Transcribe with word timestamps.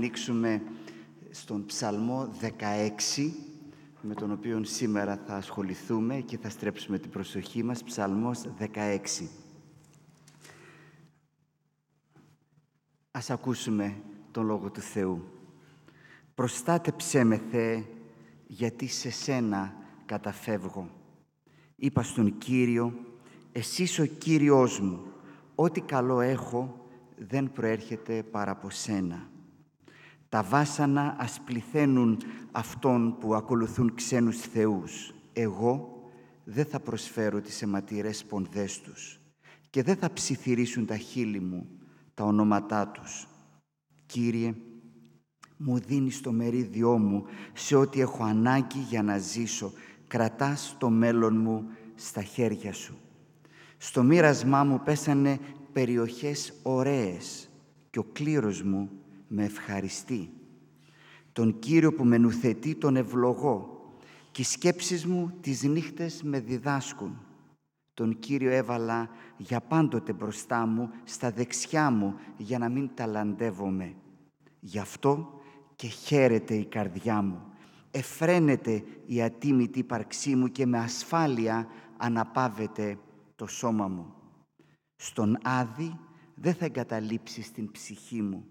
ανοίξουμε 0.00 0.62
στον 1.30 1.66
ψαλμό 1.66 2.34
16, 3.16 3.30
με 4.00 4.14
τον 4.14 4.32
οποίο 4.32 4.64
σήμερα 4.64 5.22
θα 5.26 5.34
ασχοληθούμε 5.34 6.20
και 6.20 6.38
θα 6.38 6.48
στρέψουμε 6.48 6.98
την 6.98 7.10
προσοχή 7.10 7.62
μας, 7.62 7.84
ψαλμός 7.84 8.42
16. 8.58 9.28
Ας 13.10 13.30
ακούσουμε 13.30 13.96
τον 14.30 14.46
Λόγο 14.46 14.70
του 14.70 14.80
Θεού. 14.80 15.24
«Προστάτεψέ 16.34 17.24
με, 17.24 17.42
Θεέ, 17.50 17.84
γιατί 18.46 18.86
σε 18.86 19.10
Σένα 19.10 19.74
καταφεύγω. 20.06 20.90
Είπα 21.76 22.02
στον 22.02 22.38
Κύριο, 22.38 22.92
Εσύ 23.52 24.02
ο 24.02 24.06
Κύριος 24.06 24.80
μου, 24.80 25.02
ό,τι 25.54 25.80
καλό 25.80 26.20
έχω 26.20 26.86
δεν 27.16 27.52
προέρχεται 27.52 28.22
παρά 28.22 28.50
από 28.50 28.70
Σένα. 28.70 29.29
Τα 30.30 30.42
βάσανα 30.42 31.16
ας 31.18 31.40
πληθαίνουν 31.44 32.18
αυτών 32.52 33.18
που 33.18 33.34
ακολουθούν 33.34 33.94
ξένους 33.94 34.36
θεούς. 34.36 35.14
Εγώ 35.32 36.02
δεν 36.44 36.64
θα 36.64 36.80
προσφέρω 36.80 37.40
τις 37.40 37.62
αιματηρές 37.62 38.24
πονδές 38.24 38.80
τους 38.80 39.20
και 39.70 39.82
δεν 39.82 39.96
θα 39.96 40.12
ψιθυρίσουν 40.12 40.86
τα 40.86 40.96
χείλη 40.96 41.40
μου 41.40 41.66
τα 42.14 42.24
ονόματά 42.24 42.88
τους. 42.88 43.28
Κύριε, 44.06 44.54
μου 45.56 45.78
δίνεις 45.78 46.20
το 46.20 46.32
μερίδιό 46.32 46.98
μου 46.98 47.24
σε 47.52 47.76
ό,τι 47.76 48.00
έχω 48.00 48.24
ανάγκη 48.24 48.78
για 48.78 49.02
να 49.02 49.18
ζήσω. 49.18 49.72
Κρατάς 50.06 50.76
το 50.78 50.90
μέλλον 50.90 51.36
μου 51.36 51.64
στα 51.94 52.22
χέρια 52.22 52.72
σου. 52.72 52.98
Στο 53.78 54.02
μοίρασμά 54.02 54.64
μου 54.64 54.80
πέσανε 54.84 55.38
περιοχές 55.72 56.52
ωραίες 56.62 57.48
και 57.90 57.98
ο 57.98 58.04
κλήρος 58.12 58.62
μου 58.62 58.90
με 59.32 59.44
ευχαριστεί. 59.44 60.30
Τον 61.32 61.58
Κύριο 61.58 61.94
που 61.94 62.04
με 62.04 62.18
νουθετεί 62.18 62.74
τον 62.74 62.96
ευλογώ 62.96 63.80
και 64.30 64.40
οι 64.40 64.44
σκέψεις 64.44 65.06
μου 65.06 65.32
τις 65.40 65.62
νύχτες 65.62 66.22
με 66.22 66.40
διδάσκουν. 66.40 67.20
Τον 67.94 68.18
Κύριο 68.18 68.50
έβαλα 68.50 69.08
για 69.36 69.60
πάντοτε 69.60 70.12
μπροστά 70.12 70.66
μου, 70.66 70.90
στα 71.04 71.30
δεξιά 71.30 71.90
μου, 71.90 72.14
για 72.36 72.58
να 72.58 72.68
μην 72.68 72.90
ταλαντεύομαι. 72.94 73.94
Γι' 74.60 74.78
αυτό 74.78 75.40
και 75.76 75.86
χαίρεται 75.86 76.54
η 76.54 76.64
καρδιά 76.64 77.22
μου. 77.22 77.42
Εφραίνεται 77.90 78.84
η 79.06 79.22
ατίμητη 79.22 79.78
ύπαρξή 79.78 80.34
μου 80.34 80.48
και 80.48 80.66
με 80.66 80.78
ασφάλεια 80.78 81.66
αναπάβεται 81.96 82.98
το 83.36 83.46
σώμα 83.46 83.88
μου. 83.88 84.14
Στον 84.96 85.38
Άδη 85.42 85.98
δεν 86.34 86.54
θα 86.54 86.64
εγκαταλείψεις 86.64 87.52
την 87.52 87.70
ψυχή 87.70 88.22
μου 88.22 88.44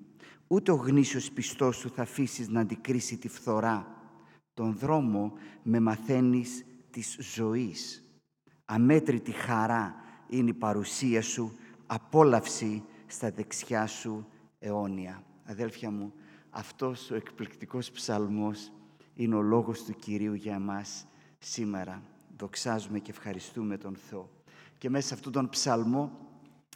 ούτε 0.52 0.72
ο 0.72 0.76
γνήσιος 0.76 1.32
πιστός 1.32 1.76
σου 1.76 1.90
θα 1.90 2.02
αφήσεις 2.02 2.48
να 2.48 2.60
αντικρίσει 2.60 3.18
τη 3.18 3.28
φθορά. 3.28 3.88
Τον 4.54 4.78
δρόμο 4.78 5.34
με 5.64 5.80
μαθαίνεις 5.80 6.66
της 6.90 7.18
ζωής. 7.20 8.04
Αμέτρητη 8.66 9.32
χαρά 9.32 9.96
είναι 10.28 10.50
η 10.50 10.54
παρουσία 10.54 11.22
σου, 11.22 11.52
απόλαυση 11.88 12.84
στα 13.08 13.32
δεξιά 13.32 13.88
σου 13.88 14.28
αιώνια. 14.60 15.24
Αδέλφια 15.46 15.92
μου, 15.92 16.14
αυτός 16.50 17.12
ο 17.12 17.16
εκπληκτικός 17.16 17.92
ψαλμός 17.92 18.72
είναι 19.14 19.36
ο 19.36 19.42
λόγος 19.42 19.84
του 19.84 19.94
Κυρίου 19.94 20.34
για 20.34 20.54
εμάς 20.54 21.08
σήμερα. 21.38 22.04
Δοξάζουμε 22.38 23.00
και 23.00 23.12
ευχαριστούμε 23.12 23.78
τον 23.78 23.96
Θεό. 23.96 24.30
Και 24.78 24.90
μέσα 24.90 25.08
σε 25.08 25.14
αυτόν 25.14 25.32
τον 25.32 25.50
ψαλμό 25.50 26.29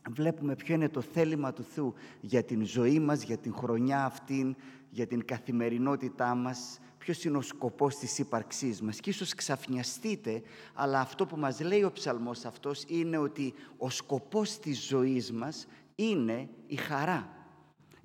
βλέπουμε 0.09 0.55
ποιο 0.55 0.75
είναι 0.75 0.89
το 0.89 1.01
θέλημα 1.01 1.53
του 1.53 1.63
Θεού 1.63 1.93
για 2.21 2.43
την 2.43 2.65
ζωή 2.65 2.99
μας, 2.99 3.23
για 3.23 3.37
την 3.37 3.53
χρονιά 3.53 4.05
αυτήν, 4.05 4.55
για 4.89 5.07
την 5.07 5.25
καθημερινότητά 5.25 6.35
μας, 6.35 6.79
ποιος 6.97 7.23
είναι 7.23 7.37
ο 7.37 7.41
σκοπός 7.41 7.95
της 7.95 8.19
ύπαρξής 8.19 8.81
μας. 8.81 8.99
Και 8.99 9.09
ίσως 9.09 9.33
ξαφνιαστείτε, 9.33 10.41
αλλά 10.73 10.99
αυτό 10.99 11.25
που 11.25 11.37
μας 11.37 11.61
λέει 11.61 11.83
ο 11.83 11.91
ψαλμός 11.91 12.45
αυτός 12.45 12.83
είναι 12.87 13.17
ότι 13.17 13.53
ο 13.77 13.89
σκοπός 13.89 14.59
της 14.59 14.85
ζωής 14.85 15.31
μας 15.31 15.67
είναι 15.95 16.49
η 16.67 16.75
χαρά. 16.75 17.29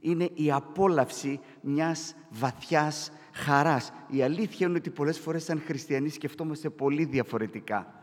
Είναι 0.00 0.30
η 0.34 0.52
απόλαυση 0.52 1.40
μιας 1.60 2.14
βαθιάς 2.30 3.10
χαράς. 3.32 3.92
Η 4.08 4.22
αλήθεια 4.22 4.66
είναι 4.66 4.78
ότι 4.78 4.90
πολλές 4.90 5.18
φορές 5.18 5.44
σαν 5.44 5.60
χριστιανοί 5.60 6.08
σκεφτόμαστε 6.08 6.70
πολύ 6.70 7.04
διαφορετικά 7.04 7.97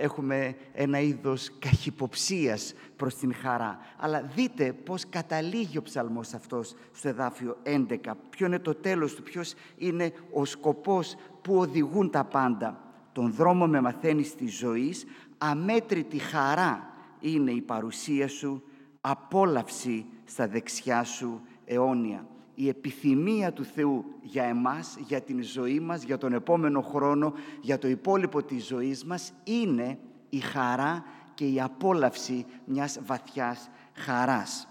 έχουμε 0.00 0.56
ένα 0.72 1.00
είδος 1.00 1.50
καχυποψίας 1.58 2.74
προς 2.96 3.14
την 3.14 3.34
χαρά. 3.34 3.78
Αλλά 3.96 4.22
δείτε 4.22 4.72
πώς 4.72 5.08
καταλήγει 5.08 5.78
ο 5.78 5.82
ψαλμός 5.82 6.34
αυτός 6.34 6.74
στο 6.92 7.08
εδάφιο 7.08 7.56
11. 7.62 7.96
Ποιο 8.30 8.46
είναι 8.46 8.58
το 8.58 8.74
τέλος 8.74 9.14
του, 9.14 9.22
ποιος 9.22 9.54
είναι 9.76 10.12
ο 10.32 10.44
σκοπός 10.44 11.16
που 11.42 11.56
οδηγούν 11.56 12.10
τα 12.10 12.24
πάντα. 12.24 12.80
Τον 13.12 13.32
δρόμο 13.32 13.66
με 13.66 13.80
μαθαίνεις 13.80 14.34
τη 14.34 14.48
ζωή, 14.48 14.94
αμέτρητη 15.38 16.18
χαρά 16.18 16.94
είναι 17.20 17.50
η 17.50 17.60
παρουσία 17.60 18.28
σου, 18.28 18.62
απόλαυση 19.00 20.06
στα 20.24 20.48
δεξιά 20.48 21.04
σου 21.04 21.40
αιώνια 21.64 22.26
η 22.60 22.68
επιθυμία 22.68 23.52
του 23.52 23.64
Θεού 23.64 24.04
για 24.22 24.44
εμάς, 24.44 24.96
για 24.96 25.20
την 25.20 25.42
ζωή 25.42 25.80
μας, 25.80 26.02
για 26.02 26.18
τον 26.18 26.32
επόμενο 26.32 26.82
χρόνο, 26.82 27.32
για 27.60 27.78
το 27.78 27.88
υπόλοιπο 27.88 28.42
της 28.42 28.66
ζωής 28.66 29.04
μας, 29.04 29.32
είναι 29.44 29.98
η 30.28 30.38
χαρά 30.38 31.04
και 31.34 31.46
η 31.46 31.60
απόλαυση 31.60 32.46
μιας 32.64 32.98
βαθιάς 33.02 33.70
χαράς. 33.94 34.68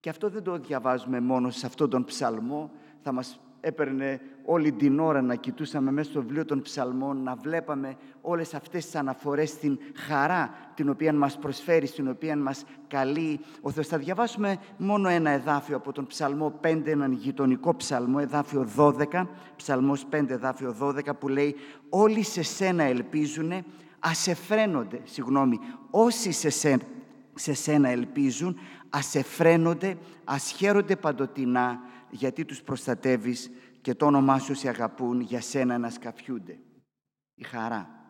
Και 0.00 0.08
αυτό 0.08 0.30
δεν 0.30 0.42
το 0.42 0.58
διαβάζουμε 0.58 1.20
μόνο 1.20 1.50
σε 1.50 1.66
αυτόν 1.66 1.90
τον 1.90 2.04
ψαλμό, 2.04 2.70
θα 3.02 3.12
μας 3.12 3.40
έπαιρνε 3.60 4.20
όλη 4.44 4.72
την 4.72 5.00
ώρα 5.00 5.22
να 5.22 5.34
κοιτούσαμε 5.34 5.90
μέσα 5.92 6.10
στο 6.10 6.20
βιβλίο 6.20 6.44
των 6.44 6.62
ψαλμών, 6.62 7.22
να 7.22 7.34
βλέπαμε 7.34 7.96
όλες 8.20 8.54
αυτές 8.54 8.84
τις 8.84 8.94
αναφορές 8.94 9.50
στην 9.50 9.78
χαρά 9.94 10.50
την 10.74 10.88
οποία 10.88 11.12
μας 11.12 11.38
προσφέρει, 11.38 11.86
στην 11.86 12.08
οποία 12.08 12.36
μας 12.36 12.64
καλεί 12.88 13.40
ο 13.60 13.70
Θεός. 13.70 13.86
Θα 13.86 13.98
διαβάσουμε 13.98 14.58
μόνο 14.76 15.08
ένα 15.08 15.30
εδάφιο 15.30 15.76
από 15.76 15.92
τον 15.92 16.06
ψαλμό 16.06 16.58
5, 16.62 16.86
έναν 16.86 17.12
γειτονικό 17.12 17.76
ψαλμό, 17.76 18.18
εδάφιο 18.20 18.68
12, 18.76 19.26
ψαλμός 19.56 20.06
5, 20.10 20.24
εδάφιο 20.28 20.76
12, 20.80 21.16
που 21.18 21.28
λέει 21.28 21.54
«Όλοι 21.88 22.22
σε 22.22 22.42
σένα 22.42 22.82
ελπίζουνε, 22.82 23.64
ας 23.98 24.26
εφραίνονται, 24.26 25.00
συγγνώμη, 25.04 25.58
όσοι 25.90 26.32
σε 26.32 26.50
σένα, 26.50 26.82
σε 27.34 27.54
σένα 27.54 27.88
ελπίζουν, 27.88 28.56
ας 28.90 29.14
εφραίνονται, 29.14 29.96
ας 30.24 30.50
χαίρονται 30.50 30.96
παντοτινά, 30.96 31.80
γιατί 32.10 32.44
τους 32.44 32.62
προστατεύεις 32.62 33.50
και 33.80 33.94
το 33.94 34.06
όνομά 34.06 34.38
σου 34.38 34.54
σε 34.54 34.68
αγαπούν, 34.68 35.20
για 35.20 35.40
σένα 35.40 35.78
να 35.78 35.90
σκαφιούνται. 35.90 36.58
Η 37.34 37.44
χαρά. 37.44 38.00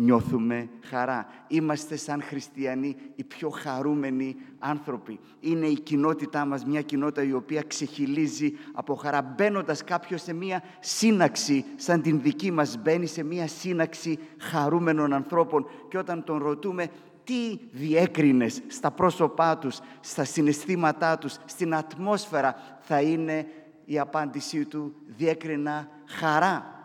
Νιώθουμε 0.00 0.68
χαρά. 0.82 1.26
Είμαστε 1.48 1.96
σαν 1.96 2.22
χριστιανοί 2.22 2.96
οι 3.14 3.24
πιο 3.24 3.48
χαρούμενοι 3.48 4.36
άνθρωποι. 4.58 5.20
Είναι 5.40 5.66
η 5.66 5.80
κοινότητά 5.80 6.44
μας 6.44 6.64
μια 6.64 6.82
κοινότητα 6.82 7.22
η 7.22 7.32
οποία 7.32 7.62
ξεχυλίζει 7.62 8.52
από 8.72 8.94
χαρά. 8.94 9.22
Μπαίνοντας 9.22 9.84
κάποιος 9.84 10.22
σε 10.22 10.32
μια 10.32 10.62
σύναξη 10.80 11.64
σαν 11.76 12.02
την 12.02 12.20
δική 12.20 12.50
μας 12.50 12.76
μπαίνει 12.78 13.06
σε 13.06 13.22
μια 13.22 13.46
σύναξη 13.46 14.18
χαρούμενων 14.38 15.12
ανθρώπων 15.12 15.66
και 15.88 15.98
όταν 15.98 16.24
τον 16.24 16.38
ρωτούμε 16.38 16.86
τι 17.24 17.58
διέκρινες 17.72 18.62
στα 18.66 18.90
πρόσωπά 18.90 19.58
τους, 19.58 19.78
στα 20.00 20.24
συναισθήματά 20.24 21.18
τους, 21.18 21.36
στην 21.44 21.74
ατμόσφαιρα 21.74 22.56
θα 22.80 23.00
είναι 23.00 23.46
η 23.90 23.98
απάντησή 23.98 24.64
του 24.64 24.94
διέκρινα 25.06 25.88
χαρά. 26.06 26.76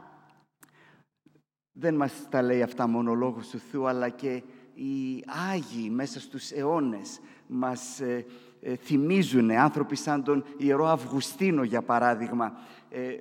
Δεν 1.71 1.95
μας 1.95 2.27
τα 2.29 2.41
λέει 2.41 2.61
αυτά 2.61 2.87
μόνο 2.87 3.11
ο 3.11 3.15
Λόγος 3.15 3.49
του 3.49 3.59
Θεού, 3.59 3.87
αλλά 3.87 4.09
και 4.09 4.43
οι 4.73 5.23
Άγιοι 5.51 5.89
μέσα 5.91 6.19
στους 6.19 6.51
αιώνες 6.51 7.19
μας 7.47 7.99
ε, 7.99 8.25
ε, 8.61 8.75
θυμίζουν 8.75 9.51
άνθρωποι 9.51 9.95
σαν 9.95 10.23
τον 10.23 10.45
Ιερό 10.57 10.87
Αυγουστίνο 10.87 11.63
για 11.63 11.81
παράδειγμα 11.81 12.57
ε, 12.89 13.15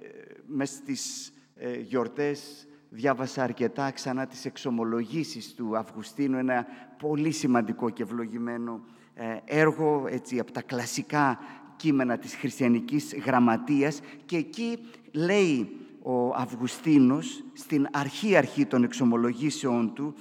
μέσα 0.46 0.75
στις 0.75 1.32
ε, 1.55 1.78
γιορτές 1.78 2.67
διάβασα 2.88 3.43
αρκετά 3.43 3.90
ξανά 3.90 4.26
τις 4.26 4.44
εξομολογήσεις 4.44 5.55
του 5.55 5.76
Αυγουστίνου, 5.76 6.38
ένα 6.38 6.67
πολύ 6.99 7.31
σημαντικό 7.31 7.90
και 7.90 8.02
ευλογημένο 8.02 8.81
ε, 9.14 9.37
έργο 9.44 10.06
έτσι, 10.08 10.38
από 10.38 10.52
τα 10.52 10.62
κλασικά 10.62 11.38
κείμενα 11.76 12.19
της 12.19 12.34
χριστιανικής 12.34 13.14
γραμματείας 13.24 14.00
και 14.24 14.36
εκεί 14.36 14.78
λέει 15.12 15.76
ο 16.02 16.34
Αυγουστίνος 16.34 17.44
στην 17.52 17.88
αρχή-αρχή 17.92 18.66
των 18.66 18.84
εξομολογήσεών 18.84 19.94
του 19.94 20.14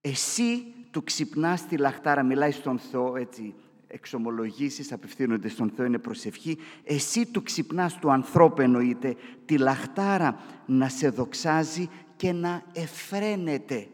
«Εσύ 0.00 0.64
του 0.90 1.04
ξυπνάς 1.04 1.66
τη 1.66 1.76
λαχτάρα», 1.76 2.22
μιλάει 2.22 2.50
στον 2.50 2.78
Θεό 2.78 3.16
έτσι 3.16 3.54
εξομολογήσεις 3.92 4.92
απευθύνονται 4.92 5.48
στον 5.48 5.70
Θεό, 5.70 5.86
είναι 5.86 5.98
προσευχή. 5.98 6.58
Εσύ 6.84 7.26
του 7.26 7.42
ξυπνάς 7.42 7.98
του 7.98 8.10
ανθρώπου 8.10 8.60
εννοείται 8.60 9.16
τη 9.44 9.58
λαχτάρα 9.58 10.40
να 10.66 10.88
σε 10.88 11.08
δοξάζει 11.08 11.88
και 12.16 12.32
να 12.32 12.62
εφραίνεται. 12.72 13.86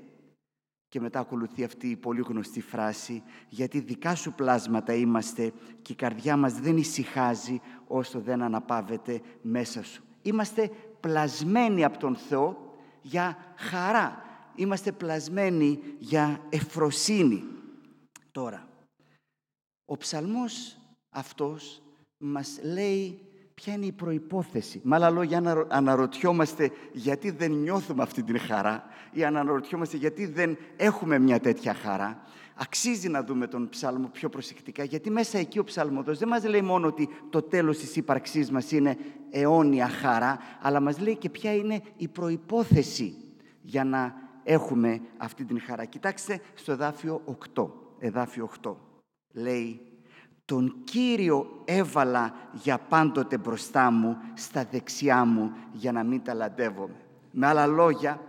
Και 0.88 1.00
μετά 1.00 1.20
ακολουθεί 1.20 1.64
αυτή 1.64 1.88
η 1.88 1.96
πολύ 1.96 2.20
γνωστή 2.20 2.60
φράση 2.60 3.22
«Γιατί 3.48 3.80
δικά 3.80 4.14
σου 4.14 4.32
πλάσματα 4.32 4.94
είμαστε 4.94 5.52
και 5.82 5.92
η 5.92 5.96
καρδιά 5.96 6.36
μας 6.36 6.52
δεν 6.52 6.76
ησυχάζει 6.76 7.60
όσο 7.86 8.20
δεν 8.20 8.42
αναπαύεται 8.42 9.20
μέσα 9.42 9.82
σου». 9.82 10.02
Είμαστε 10.22 10.70
πλασμένοι 11.00 11.84
από 11.84 11.98
τον 11.98 12.16
Θεό 12.16 12.76
για 13.02 13.36
χαρά. 13.56 14.22
Είμαστε 14.54 14.92
πλασμένοι 14.92 15.80
για 15.98 16.40
εφροσύνη. 16.48 17.44
Τώρα, 18.32 18.68
ο 19.84 19.96
ψαλμός 19.96 20.76
αυτός 21.10 21.82
μας 22.18 22.60
λέει 22.62 23.27
ποια 23.60 23.72
είναι 23.72 23.86
η 23.86 23.92
προϋπόθεση. 23.92 24.80
Με 24.84 24.94
άλλα 24.94 25.10
λόγια, 25.10 25.66
αναρωτιόμαστε 25.68 26.70
γιατί 26.92 27.30
δεν 27.30 27.52
νιώθουμε 27.52 28.02
αυτή 28.02 28.22
την 28.22 28.38
χαρά 28.38 28.84
ή 29.12 29.24
αναρωτιόμαστε 29.24 29.96
γιατί 29.96 30.26
δεν 30.26 30.56
έχουμε 30.76 31.18
μια 31.18 31.40
τέτοια 31.40 31.74
χαρά. 31.74 32.22
Αξίζει 32.54 33.08
να 33.08 33.22
δούμε 33.22 33.46
τον 33.46 33.68
ψάλμο 33.68 34.08
πιο 34.12 34.28
προσεκτικά, 34.28 34.84
γιατί 34.84 35.10
μέσα 35.10 35.38
εκεί 35.38 35.58
ο 35.58 35.64
ψαλμοδός 35.64 36.18
δεν 36.18 36.28
μας 36.28 36.44
λέει 36.44 36.62
μόνο 36.62 36.86
ότι 36.86 37.08
το 37.30 37.42
τέλος 37.42 37.78
της 37.78 37.96
ύπαρξής 37.96 38.50
μας 38.50 38.72
είναι 38.72 38.96
αιώνια 39.30 39.88
χαρά, 39.88 40.38
αλλά 40.62 40.80
μας 40.80 40.98
λέει 40.98 41.16
και 41.16 41.30
ποια 41.30 41.54
είναι 41.54 41.82
η 41.96 42.08
προϋπόθεση 42.08 43.14
για 43.60 43.84
να 43.84 44.14
έχουμε 44.44 45.00
αυτή 45.16 45.44
την 45.44 45.60
χαρά. 45.60 45.84
Κοιτάξτε 45.84 46.40
στο 46.54 46.72
εδάφιο 46.72 47.22
8. 47.54 47.68
Εδάφιο 47.98 48.50
8. 48.62 48.74
Λέει 49.32 49.80
τον 50.48 50.74
Κύριο 50.84 51.62
έβαλα 51.64 52.32
για 52.52 52.78
πάντοτε 52.78 53.38
μπροστά 53.38 53.90
μου, 53.90 54.16
στα 54.34 54.64
δεξιά 54.70 55.24
μου, 55.24 55.52
για 55.72 55.92
να 55.92 56.02
μην 56.02 56.22
ταλαντεύομαι. 56.24 56.94
Με 57.30 57.46
άλλα 57.46 57.66
λόγια, 57.66 58.20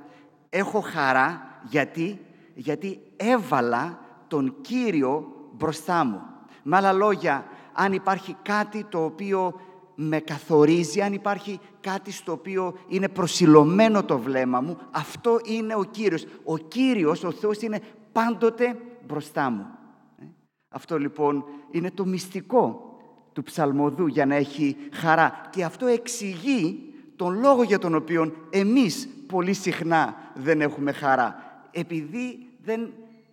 έχω 0.50 0.80
χαρά 0.80 1.60
γιατί, 1.63 2.21
γιατί 2.56 3.01
έβαλα 3.16 4.00
τον 4.27 4.56
Κύριο 4.62 5.33
μπροστά 5.51 6.04
μου. 6.04 6.21
Με 6.63 6.75
άλλα 6.75 6.94
λόγια, 6.94 7.45
αν 7.74 7.94
υπάρχει 7.94 8.36
κάτι 8.42 8.83
το 8.89 9.04
οποίο 9.04 9.60
με 9.95 10.19
καθορίζει, 10.19 11.01
αν 11.01 11.13
υπάρχει 11.13 11.60
κάτι 11.81 12.12
στο 12.12 12.31
οποίο 12.31 12.77
είναι 12.88 13.10
προσιλωμένο 13.10 14.04
το 14.04 14.18
βλέμμα 14.18 14.62
μου, 14.62 14.77
αυτό 14.92 15.39
είναι 15.44 15.75
ο 15.75 15.83
Κύριος. 15.83 16.25
Ο 16.44 16.57
Κύριος, 16.57 17.24
ο 17.24 17.31
Θεός 17.31 17.62
είναι 17.62 17.81
πάντοτε 18.12 18.77
μπροστά 19.07 19.50
μου. 19.50 19.65
Αυτό 20.69 20.98
λοιπόν 20.98 21.44
είναι 21.71 21.92
το 21.92 22.06
μυστικό 22.06 22.98
του 23.33 23.44
ψαλμοδού 23.44 24.07
για 24.07 24.25
να 24.25 24.36
έχει 24.36 24.75
χαρά. 24.92 25.42
Και 25.50 25.63
αυτό 25.63 25.86
εξηγεί 25.86 26.94
τον 27.16 27.39
λόγο 27.39 27.63
για 27.63 27.80
τον 27.80 27.95
οποίο 27.95 28.33
εμείς 28.50 29.10
πολύ 29.27 29.54
συχνά 29.54 30.16
δεν 30.36 30.62
έχουμε 30.62 30.92
χαρά. 30.92 31.36
Επειδή 31.71 32.48
δεν 32.63 32.92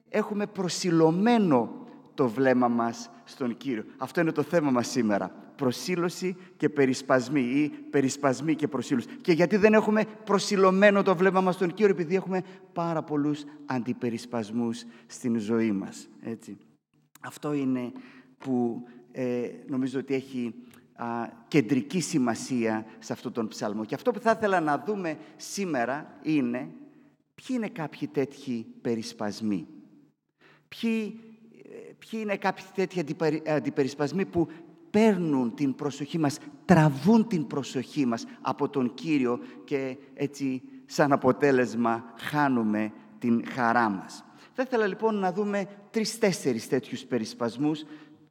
έχουμε 0.09 0.47
προσιλωμένο 0.47 1.87
το 2.15 2.29
βλέμμα 2.29 2.69
μας 2.69 3.11
στον 3.25 3.57
Κύριο. 3.57 3.85
Αυτό 3.97 4.21
είναι 4.21 4.33
το 4.33 4.43
θέμα 4.43 4.71
μας 4.71 4.89
σήμερα. 4.89 5.31
Προσήλωση 5.57 6.37
και 6.57 6.69
περισπασμή 6.69 7.41
ή 7.41 7.69
περισπασμή 7.69 8.55
και 8.55 8.69
προσήλωση. 8.69 9.09
Και 9.21 9.33
γιατί 9.33 9.57
δεν 9.57 9.75
έχουμε 9.75 10.05
προσιλωμένο 10.25 11.03
το 11.03 11.17
βλέμμα 11.17 11.41
μας 11.41 11.55
στον 11.55 11.75
Κύριο, 11.75 11.91
επειδή 11.91 12.15
έχουμε 12.15 12.43
πάρα 12.73 13.03
πολλούς 13.03 13.45
αντιπερισπασμούς 13.67 14.85
στην 15.07 15.39
ζωή 15.39 15.73
μας. 15.73 16.09
Έτσι. 16.23 16.57
Αυτό 17.21 17.53
είναι 17.53 17.93
που 18.39 18.87
ε, 19.13 19.51
νομίζω 19.67 19.99
ότι 19.99 20.15
έχει 20.15 20.55
κεντρική 21.49 22.01
σημασία 22.01 22.87
σε 22.99 23.13
αυτόν 23.13 23.33
τον 23.33 23.49
ψάλμο. 23.49 23.85
Και 23.85 23.95
αυτό 23.95 24.11
που 24.11 24.21
θα 24.21 24.31
ήθελα 24.37 24.61
να 24.61 24.79
δούμε 24.87 25.19
σήμερα 25.37 26.19
είναι 26.23 26.71
ποιοι 27.35 27.57
είναι 27.59 27.69
κάποιοι 27.69 28.09
τέτοιοι 28.09 28.67
περισπασμοί. 28.81 29.67
Ποιοι, 30.69 31.21
ε, 31.65 31.93
ποιοι 31.99 32.21
είναι 32.23 32.37
κάποιοι 32.37 32.65
τέτοιοι 32.75 33.05
αντιπερισπασμοί 33.47 34.25
που 34.25 34.49
παίρνουν 34.91 35.55
την 35.55 35.75
προσοχή 35.75 36.19
μας, 36.19 36.39
τραβούν 36.65 37.27
την 37.27 37.47
προσοχή 37.47 38.07
μας 38.07 38.25
από 38.41 38.69
τον 38.69 38.95
Κύριο 38.95 39.39
και 39.65 39.97
έτσι 40.15 40.63
σαν 40.87 41.13
αποτέλεσμα 41.13 42.05
χάνουμε 42.17 42.93
την 43.19 43.45
χαρά 43.49 43.89
μας. 43.89 44.25
Θα 44.53 44.63
ήθελα 44.63 44.87
λοιπόν 44.87 45.15
να 45.15 45.33
δούμε 45.33 45.67
τρεις-τέσσερις 45.91 46.69
τέτοιους 46.69 47.05
περισπασμούς. 47.05 47.85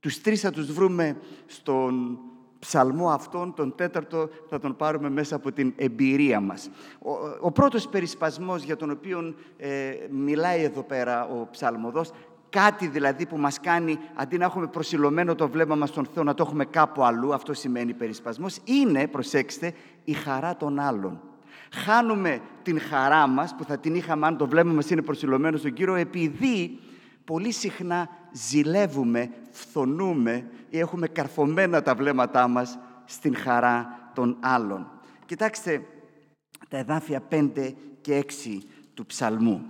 Τους 0.05 0.21
τρεις 0.21 0.41
θα 0.41 0.51
τους 0.51 0.71
βρούμε 0.71 1.17
στον 1.45 2.19
ψαλμό 2.59 3.09
αυτόν, 3.09 3.53
τον 3.53 3.75
τέταρτο 3.75 4.29
θα 4.49 4.59
τον 4.59 4.75
πάρουμε 4.75 5.09
μέσα 5.09 5.35
από 5.35 5.51
την 5.51 5.73
εμπειρία 5.75 6.39
μας. 6.39 6.69
Ο, 6.99 7.11
ο 7.39 7.51
πρώτος 7.51 7.87
περισπασμός 7.87 8.63
για 8.63 8.75
τον 8.75 8.91
οποίο 8.91 9.35
ε, 9.57 9.91
μιλάει 10.11 10.63
εδώ 10.63 10.83
πέρα 10.83 11.25
ο 11.25 11.47
ψαλμοδός, 11.51 12.11
κάτι 12.49 12.87
δηλαδή 12.87 13.25
που 13.25 13.37
μας 13.37 13.59
κάνει, 13.59 13.99
αντί 14.15 14.37
να 14.37 14.45
έχουμε 14.45 14.67
προσιλωμένο 14.67 15.35
το 15.35 15.49
βλέμμα 15.49 15.75
μας 15.75 15.89
στον 15.89 16.07
Θεό, 16.13 16.23
να 16.23 16.33
το 16.33 16.43
έχουμε 16.47 16.65
κάπου 16.65 17.03
αλλού, 17.03 17.33
αυτό 17.33 17.53
σημαίνει 17.53 17.93
περισπασμός, 17.93 18.59
είναι, 18.63 19.07
προσέξτε, 19.07 19.73
η 20.03 20.13
χαρά 20.13 20.57
των 20.57 20.79
άλλων 20.79 21.21
χάνουμε 21.71 22.41
την 22.63 22.79
χαρά 22.79 23.27
μας, 23.27 23.55
που 23.55 23.63
θα 23.63 23.77
την 23.77 23.95
είχαμε 23.95 24.25
αν 24.27 24.37
το 24.37 24.47
βλέμμα 24.47 24.73
μας 24.73 24.89
είναι 24.89 25.01
προσιλωμένο 25.01 25.57
στον 25.57 25.73
Κύριο, 25.73 25.95
επειδή 25.95 26.79
πολύ 27.25 27.51
συχνά 27.51 28.09
ζηλεύουμε, 28.31 29.31
φθονούμε 29.51 30.49
ή 30.69 30.79
έχουμε 30.79 31.07
καρφωμένα 31.07 31.81
τα 31.81 31.95
βλέμματά 31.95 32.47
μας 32.47 32.77
στην 33.05 33.35
χαρά 33.35 34.09
των 34.13 34.37
άλλων. 34.39 34.87
Κοιτάξτε 35.25 35.85
τα 36.69 36.77
εδάφια 36.77 37.23
5 37.29 37.73
και 38.01 38.25
6 38.45 38.57
του 38.93 39.05
ψαλμού. 39.05 39.61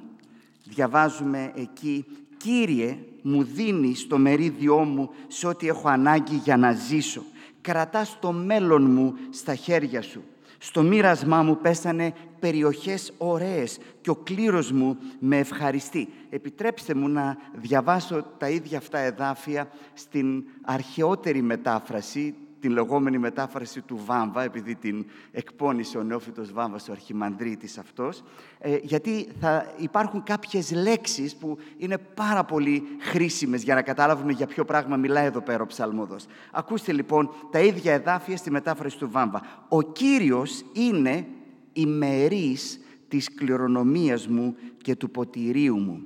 Διαβάζουμε 0.63 1.51
εκεί 1.55 2.05
«Κύριε, 2.37 2.97
μου 3.21 3.43
δίνεις 3.43 4.07
το 4.07 4.17
μερίδιό 4.17 4.77
μου 4.77 5.09
σε 5.27 5.47
ό,τι 5.47 5.67
έχω 5.67 5.87
ανάγκη 5.87 6.35
για 6.35 6.57
να 6.57 6.71
ζήσω. 6.71 7.23
Κρατάς 7.61 8.17
το 8.19 8.31
μέλλον 8.31 8.91
μου 8.91 9.13
στα 9.29 9.55
χέρια 9.55 10.01
σου. 10.01 10.23
Στο 10.57 10.81
μοίρασμά 10.81 11.43
μου 11.43 11.57
πέσανε 11.57 12.13
περιοχές 12.39 13.13
ωραίες 13.17 13.77
και 14.01 14.09
ο 14.09 14.15
κλήρος 14.15 14.71
μου 14.71 14.97
με 15.19 15.37
ευχαριστεί. 15.37 16.09
Επιτρέψτε 16.29 16.93
μου 16.93 17.07
να 17.07 17.37
διαβάσω 17.53 18.25
τα 18.37 18.49
ίδια 18.49 18.77
αυτά 18.77 18.97
εδάφια 18.97 19.67
στην 19.93 20.43
αρχαιότερη 20.61 21.41
μετάφραση 21.41 22.35
την 22.65 22.73
λεγόμενη 22.73 23.17
μετάφραση 23.17 23.81
του 23.81 24.01
Βάμβα, 24.05 24.43
επειδή 24.43 24.75
την 24.75 25.05
εκπώνησε 25.31 25.97
ο 25.97 26.03
νεόφυτος 26.03 26.51
Βάμβας, 26.51 26.89
ο 26.89 26.91
αρχιμανδρίτης 26.91 27.77
αυτός, 27.77 28.23
ε, 28.59 28.77
γιατί 28.81 29.27
θα 29.39 29.73
υπάρχουν 29.77 30.23
κάποιες 30.23 30.71
λέξεις 30.71 31.35
που 31.35 31.57
είναι 31.77 31.97
πάρα 31.97 32.43
πολύ 32.43 32.83
χρήσιμες 32.99 33.63
για 33.63 33.75
να 33.75 33.81
καταλάβουμε 33.81 34.31
για 34.31 34.47
ποιο 34.47 34.65
πράγμα 34.65 34.95
μιλάει 34.95 35.25
εδώ 35.25 35.41
πέρα 35.41 35.63
ο 35.63 35.65
ψαλμόδος. 35.65 36.25
Ακούστε 36.51 36.91
λοιπόν 36.91 37.29
τα 37.51 37.59
ίδια 37.59 37.93
εδάφια 37.93 38.37
στη 38.37 38.51
μετάφραση 38.51 38.97
του 38.97 39.09
Βάμβα. 39.11 39.41
«Ο 39.69 39.81
Κύριος 39.81 40.65
είναι 40.73 41.27
η 41.73 41.85
μερίς 41.85 42.79
της 43.07 43.33
κληρονομίας 43.33 44.27
μου 44.27 44.55
και 44.81 44.95
του 44.95 45.11
ποτηρίου 45.11 45.77
μου. 45.77 46.01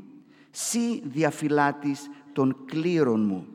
Σύ 0.51 1.01
διαφυλάτης 1.03 2.09
των 2.33 2.57
κλήρων 2.65 3.25
μου. 3.25 3.47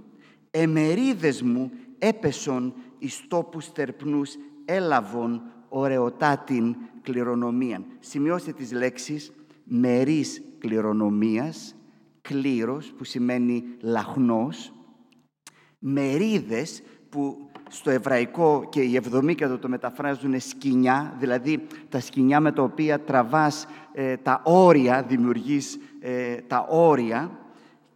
Εμερίδες 0.51 1.43
μου 1.43 1.71
έπεσον 1.99 2.75
εις 3.05 3.25
τόπους 3.29 3.73
τερπνούς 3.73 4.35
έλαβον 4.65 5.43
ωραιοτάτην 5.69 6.77
κληρονομίαν. 7.03 7.85
Σημειώστε 8.01 8.53
τις 8.53 8.73
λέξεις 8.73 9.33
μερίς 9.65 10.43
κληρονομίας, 10.59 11.75
κλήρος 12.21 12.93
που 12.97 13.05
σημαίνει 13.05 13.65
λαχνός, 13.81 14.73
μερίδες 15.79 16.83
που 17.09 17.51
στο 17.69 17.91
εβραϊκό 17.91 18.67
και 18.69 18.81
οι 18.81 18.97
εβδομήκατο 18.97 19.59
το 19.59 19.69
μεταφράζουν 19.69 20.41
σκηνιά, 20.41 21.17
δηλαδή 21.19 21.67
τα 21.89 22.01
σκηνιά 22.01 22.41
με 22.41 22.53
τα 22.53 22.63
οποία 22.63 23.01
τραβάς 23.01 23.67
ε, 23.93 24.17
τα 24.17 24.41
όρια, 24.45 25.03
δημιουργείς 25.03 25.79
ε, 26.01 26.35
τα 26.35 26.67
όρια 26.71 27.39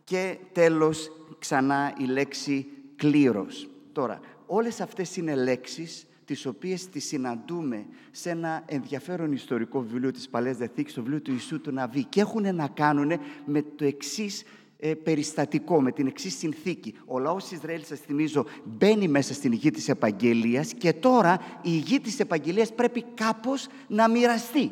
και 0.05 0.39
τέλος 0.53 1.11
ξανά 1.39 1.95
η 1.99 2.05
λέξη 2.05 2.67
κλήρος. 2.97 3.69
Τώρα, 3.93 4.21
όλες 4.49 4.81
αυτές 4.81 5.17
είναι 5.17 5.35
λέξεις 5.35 6.07
τις 6.25 6.47
οποίες 6.47 6.89
τις 6.89 7.05
συναντούμε 7.05 7.87
σε 8.11 8.31
ένα 8.31 8.63
ενδιαφέρον 8.67 9.33
ιστορικό 9.33 9.81
βιβλίο 9.81 10.11
της 10.11 10.29
Παλαιάς 10.29 10.57
Διαθήκης, 10.57 10.95
το 10.95 11.03
βιβλίο 11.03 11.21
του 11.21 11.33
Ιησού 11.33 11.61
του 11.61 11.73
Ναβί 11.73 12.05
και 12.05 12.21
έχουν 12.21 12.55
να 12.55 12.69
κάνουν 12.69 13.13
με 13.45 13.63
το 13.77 13.85
εξής 13.85 14.43
ε, 14.79 14.95
περιστατικό, 14.95 15.83
με 15.83 15.93
την 15.93 16.07
εξής 16.07 16.39
συνθήκη. 16.39 16.95
Ο 17.07 17.19
λαός 17.19 17.51
Ισραήλ, 17.51 17.85
σας 17.85 17.99
θυμίζω, 17.99 18.47
μπαίνει 18.65 19.09
μέσα 19.09 19.35
στην 19.35 19.53
γη 19.53 19.71
της 19.71 19.89
Επαγγελίας 19.89 20.73
και 20.73 20.93
τώρα 20.93 21.41
η 21.63 21.71
γη 21.71 22.01
της 22.01 22.21
Επαγγελίας 22.21 22.75
πρέπει 22.75 23.05
κάπως 23.15 23.67
να 23.89 24.09
μοιραστεί. 24.09 24.71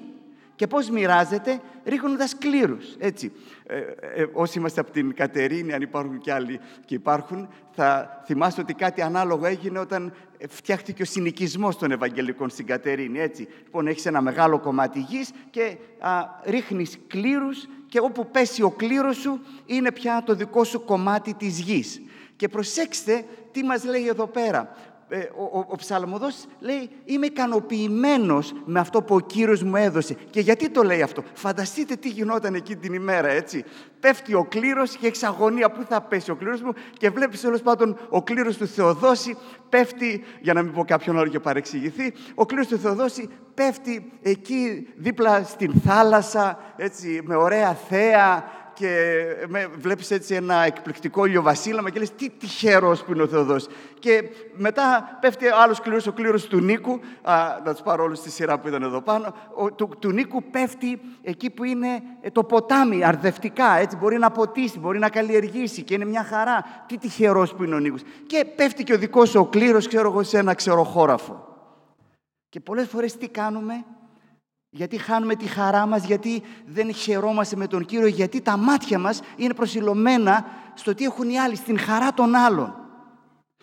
Και 0.56 0.66
πώς 0.66 0.90
μοιράζεται, 0.90 1.60
ρίχνοντας 1.84 2.38
κλήρους, 2.38 2.94
έτσι. 2.98 3.32
Ε, 3.66 3.76
ε, 3.76 4.26
όσοι 4.32 4.58
είμαστε 4.58 4.80
από 4.80 4.90
την 4.90 5.14
Κατερίνη, 5.14 5.72
αν 5.72 5.82
υπάρχουν 5.82 6.18
και 6.18 6.32
άλλοι 6.32 6.60
και 6.84 6.94
υπάρχουν, 6.94 7.48
θα 7.70 8.22
θυμάστε 8.26 8.60
ότι 8.60 8.74
κάτι 8.74 9.02
ανάλογο 9.02 9.46
έγινε 9.46 9.78
όταν 9.78 10.12
φτιάχτηκε 10.48 11.02
ο 11.02 11.04
συνοικισμός 11.04 11.78
των 11.78 11.90
Ευαγγελικών 11.90 12.50
στην 12.50 12.66
Κατερίνη, 12.66 13.18
έτσι. 13.18 13.48
Λοιπόν, 13.64 13.86
έχεις 13.86 14.06
ένα 14.06 14.20
μεγάλο 14.20 14.58
κομμάτι 14.60 15.00
γης 15.00 15.30
και 15.50 15.76
α, 15.98 16.10
ρίχνεις 16.44 16.98
κλήρους 17.06 17.68
και 17.88 17.98
όπου 17.98 18.30
πέσει 18.30 18.62
ο 18.62 18.70
κλήρος 18.70 19.16
σου 19.16 19.40
είναι 19.66 19.92
πια 19.92 20.22
το 20.26 20.34
δικό 20.34 20.64
σου 20.64 20.84
κομμάτι 20.84 21.34
της 21.34 21.60
γης. 21.60 22.00
Και 22.36 22.48
προσέξτε 22.48 23.24
τι 23.52 23.62
μας 23.62 23.84
λέει 23.84 24.08
εδώ 24.08 24.26
πέρα. 24.26 24.76
Ε, 25.08 25.18
ο, 25.18 25.58
ο, 25.58 25.66
ο 25.68 25.76
ψαλμοδός 25.76 26.44
λέει 26.60 26.90
είμαι 27.04 27.26
ικανοποιημένος 27.26 28.54
με 28.64 28.80
αυτό 28.80 29.02
που 29.02 29.14
ο 29.14 29.20
Κύριος 29.20 29.62
μου 29.62 29.76
έδωσε. 29.76 30.16
Και 30.30 30.40
γιατί 30.40 30.70
το 30.70 30.82
λέει 30.82 31.02
αυτό; 31.02 31.24
Φανταστείτε 31.34 31.96
τι 31.96 32.08
γινόταν 32.08 32.54
εκεί 32.54 32.76
την 32.76 32.94
ημέρα 32.94 33.28
έτσι. 33.28 33.64
Πέφτει 34.00 34.34
ο 34.34 34.44
κλήρος 34.44 34.96
και 34.96 35.06
έχει 35.06 35.26
αγωνία 35.26 35.70
πού 35.70 35.84
θα 35.88 36.00
πέσει 36.00 36.30
ο 36.30 36.36
κλήρος 36.36 36.62
μου 36.62 36.72
και 36.98 37.10
βλέπεις 37.10 37.44
όλος 37.44 37.62
πάντων 37.62 37.98
ο 38.08 38.22
κλήρος 38.22 38.56
του 38.56 38.66
Θεοδόση 38.66 39.36
πέφτει, 39.68 40.24
για 40.40 40.52
να 40.52 40.62
μην 40.62 40.72
πω 40.72 40.84
κάποιον 40.84 41.18
άλλο 41.18 41.28
και 41.28 41.40
παρεξηγηθεί, 41.40 42.12
ο 42.34 42.46
κλήρος 42.46 42.66
του 42.66 42.78
Θεοδόση 42.78 43.28
πέφτει 43.54 44.12
εκεί 44.22 44.88
δίπλα 44.96 45.42
στην 45.42 45.72
θάλασσα 45.84 46.58
έτσι, 46.76 47.20
με 47.24 47.36
ωραία 47.36 47.74
θέα 47.74 48.44
και 48.76 49.24
με, 49.48 49.68
βλέπεις 49.78 50.10
έτσι 50.10 50.34
ένα 50.34 50.54
εκπληκτικό 50.54 51.24
ηλιοβασίλαμα 51.24 51.90
και 51.90 51.98
λες 51.98 52.14
τι 52.14 52.30
τυχερός 52.30 53.04
που 53.04 53.12
είναι 53.12 53.22
ο 53.22 53.26
Θεοδός. 53.26 53.68
Και 53.98 54.22
μετά 54.56 55.18
πέφτει 55.20 55.46
άλλος 55.62 55.80
κλήρος, 55.80 56.06
ο 56.06 56.12
κλήρος 56.12 56.46
του 56.46 56.60
Νίκου, 56.60 57.00
α, 57.22 57.34
να 57.64 57.72
τους 57.72 57.82
πάρω 57.82 58.02
όλους 58.02 58.18
στη 58.18 58.30
σειρά 58.30 58.58
που 58.58 58.68
ήταν 58.68 58.82
εδώ 58.82 59.00
πάνω, 59.00 59.34
ο, 59.54 59.72
του, 59.72 59.88
του 59.98 60.10
Νίκου 60.10 60.42
πέφτει 60.50 61.00
εκεί 61.22 61.50
που 61.50 61.64
είναι 61.64 62.02
ε, 62.20 62.30
το 62.30 62.44
ποτάμι, 62.44 63.04
αρδευτικά, 63.04 63.76
έτσι 63.76 63.96
μπορεί 63.96 64.18
να 64.18 64.30
ποτίσει, 64.30 64.78
μπορεί 64.78 64.98
να 64.98 65.08
καλλιεργήσει 65.08 65.82
και 65.82 65.94
είναι 65.94 66.04
μια 66.04 66.24
χαρά. 66.24 66.64
Τι 66.86 66.98
τυχερός 66.98 67.54
που 67.54 67.64
είναι 67.64 67.74
ο 67.74 67.78
Νίκος. 67.78 68.02
Και 68.26 68.44
πέφτει 68.56 68.84
και 68.84 68.92
ο 68.92 68.98
δικός 68.98 69.28
σου 69.28 69.40
ο 69.40 69.46
κλήρος, 69.46 69.88
ξέρω 69.88 70.10
εγώ, 70.10 70.22
σε 70.22 70.38
ένα 70.38 70.54
ξεροχώραφο. 70.54 71.46
Και 72.48 72.60
πολλές 72.60 72.88
φορές 72.88 73.16
τι 73.16 73.28
κάνουμε, 73.28 73.84
γιατί 74.76 74.98
χάνουμε 74.98 75.34
τη 75.34 75.46
χαρά 75.46 75.86
μας, 75.86 76.04
γιατί 76.04 76.42
δεν 76.66 76.94
χαιρόμαστε 76.94 77.56
με 77.56 77.66
τον 77.66 77.84
Κύριο, 77.84 78.06
γιατί 78.06 78.40
τα 78.40 78.56
μάτια 78.56 78.98
μας 78.98 79.20
είναι 79.36 79.54
προσιλωμένα 79.54 80.46
στο 80.74 80.94
τι 80.94 81.04
έχουν 81.04 81.30
οι 81.30 81.38
άλλοι, 81.38 81.56
στην 81.56 81.78
χαρά 81.78 82.12
των 82.14 82.34
άλλων. 82.34 82.74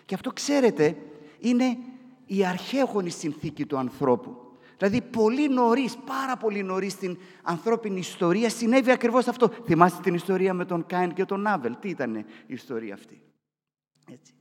Και 0.06 0.16
αυτό, 0.16 0.32
ξέρετε, 0.32 0.98
είναι 1.40 1.78
η 2.26 2.46
αρχαίχονη 2.46 3.10
συνθήκη 3.10 3.66
του 3.66 3.78
ανθρώπου. 3.78 4.38
Δηλαδή, 4.78 5.02
πολύ 5.02 5.50
νωρίς, 5.50 5.98
πάρα 6.06 6.38
πολύ 6.38 6.64
νωρίς 6.64 6.92
στην 6.92 7.18
ανθρώπινη 7.44 8.00
ιστορία 8.00 8.50
συνέβη 8.50 8.92
ακριβώς 8.92 9.28
αυτό. 9.28 9.52
Θυμάστε 9.66 10.02
την 10.02 10.14
ιστορία 10.14 10.54
με 10.54 10.66
τον 10.66 10.86
Κάιν 10.86 11.14
και 11.14 11.26
τον 11.26 11.48
Άβελ; 11.48 11.76
Τι 11.80 11.90
ήταν 11.90 12.16
η 12.16 12.26
ιστορία 12.48 12.94
αυτή; 12.94 13.22
Έτσι. 14.12 14.34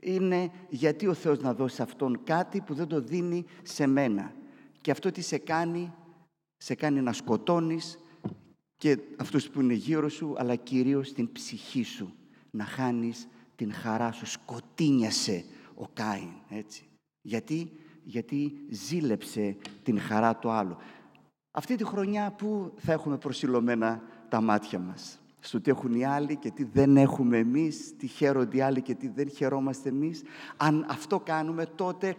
Είναι 0.00 0.50
γιατί 0.68 1.06
ο 1.06 1.14
Θεός 1.14 1.40
να 1.40 1.54
δώσει 1.54 1.82
αυτόν 1.82 2.20
κάτι 2.24 2.60
που 2.60 2.74
δεν 2.74 2.86
το 2.86 3.00
δίνει 3.00 3.44
σε 3.62 3.86
μένα. 3.86 4.32
Και 4.80 4.90
αυτό 4.90 5.10
τι 5.10 5.20
σε 5.20 5.38
κάνει, 5.38 5.92
σε 6.56 6.74
κάνει 6.74 7.00
να 7.00 7.12
σκοτώνεις 7.12 7.98
και 8.76 8.98
αυτούς 9.16 9.48
που 9.48 9.60
είναι 9.60 9.74
γύρω 9.74 10.08
σου, 10.08 10.34
αλλά 10.36 10.56
κυρίως 10.56 11.12
την 11.12 11.32
ψυχή 11.32 11.82
σου. 11.82 12.14
Να 12.50 12.64
χάνεις 12.64 13.28
την 13.56 13.72
χαρά 13.72 14.12
σου. 14.12 14.26
Σκοτίνιασε 14.26 15.44
ο 15.74 15.86
Κάιν, 15.92 16.32
έτσι. 16.48 16.88
Γιατί, 17.20 17.72
γιατί 18.02 18.52
ζήλεψε 18.70 19.56
την 19.82 20.00
χαρά 20.00 20.36
του 20.36 20.50
άλλου. 20.50 20.76
Αυτή 21.50 21.76
τη 21.76 21.84
χρονιά 21.84 22.30
που 22.32 22.72
θα 22.76 22.92
έχουμε 22.92 23.18
προσιλωμένα 23.18 24.02
τα 24.28 24.40
μάτια 24.40 24.78
μας. 24.78 25.20
Στο 25.40 25.60
τι 25.60 25.70
έχουν 25.70 25.94
οι 25.94 26.04
άλλοι 26.04 26.36
και 26.36 26.50
τι 26.50 26.64
δεν 26.64 26.96
έχουμε 26.96 27.38
εμείς, 27.38 27.96
τι 27.96 28.06
χαίρονται 28.06 28.56
οι 28.56 28.60
άλλοι 28.60 28.82
και 28.82 28.94
τι 28.94 29.08
δεν 29.08 29.30
χαιρόμαστε 29.30 29.88
εμείς. 29.88 30.22
Αν 30.56 30.86
αυτό 30.88 31.20
κάνουμε 31.20 31.66
τότε 31.66 32.16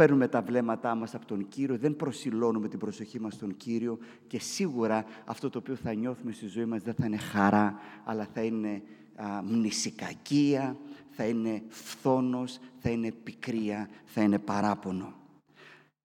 παίρνουμε 0.00 0.28
τα 0.28 0.42
βλέμματά 0.42 0.94
μας 0.94 1.14
από 1.14 1.26
τον 1.26 1.48
Κύριο, 1.48 1.78
δεν 1.78 1.96
προσιλώνουμε 1.96 2.68
την 2.68 2.78
προσοχή 2.78 3.20
μας 3.20 3.34
στον 3.34 3.56
Κύριο 3.56 3.98
και 4.26 4.38
σίγουρα 4.38 5.04
αυτό 5.24 5.50
το 5.50 5.58
οποίο 5.58 5.74
θα 5.74 5.94
νιώθουμε 5.94 6.32
στη 6.32 6.46
ζωή 6.46 6.64
μας 6.64 6.82
δεν 6.82 6.94
θα 6.94 7.06
είναι 7.06 7.16
χαρά, 7.16 7.78
αλλά 8.04 8.28
θα 8.34 8.42
είναι 8.42 8.82
α, 9.16 9.42
μνησικακία, 9.42 10.76
θα 11.10 11.24
είναι 11.24 11.62
φθόνος, 11.68 12.58
θα 12.78 12.90
είναι 12.90 13.12
πικρία, 13.12 13.88
θα 14.04 14.22
είναι 14.22 14.38
παράπονο. 14.38 15.14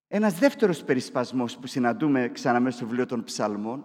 Ένας 0.08 0.38
δεύτερος 0.38 0.82
περισπασμός 0.84 1.56
που 1.56 1.66
συναντούμε 1.66 2.30
ξανά 2.32 2.60
μέσα 2.60 2.76
στο 2.76 2.86
βιβλίο 2.86 3.06
των 3.06 3.24
ψαλμών, 3.24 3.84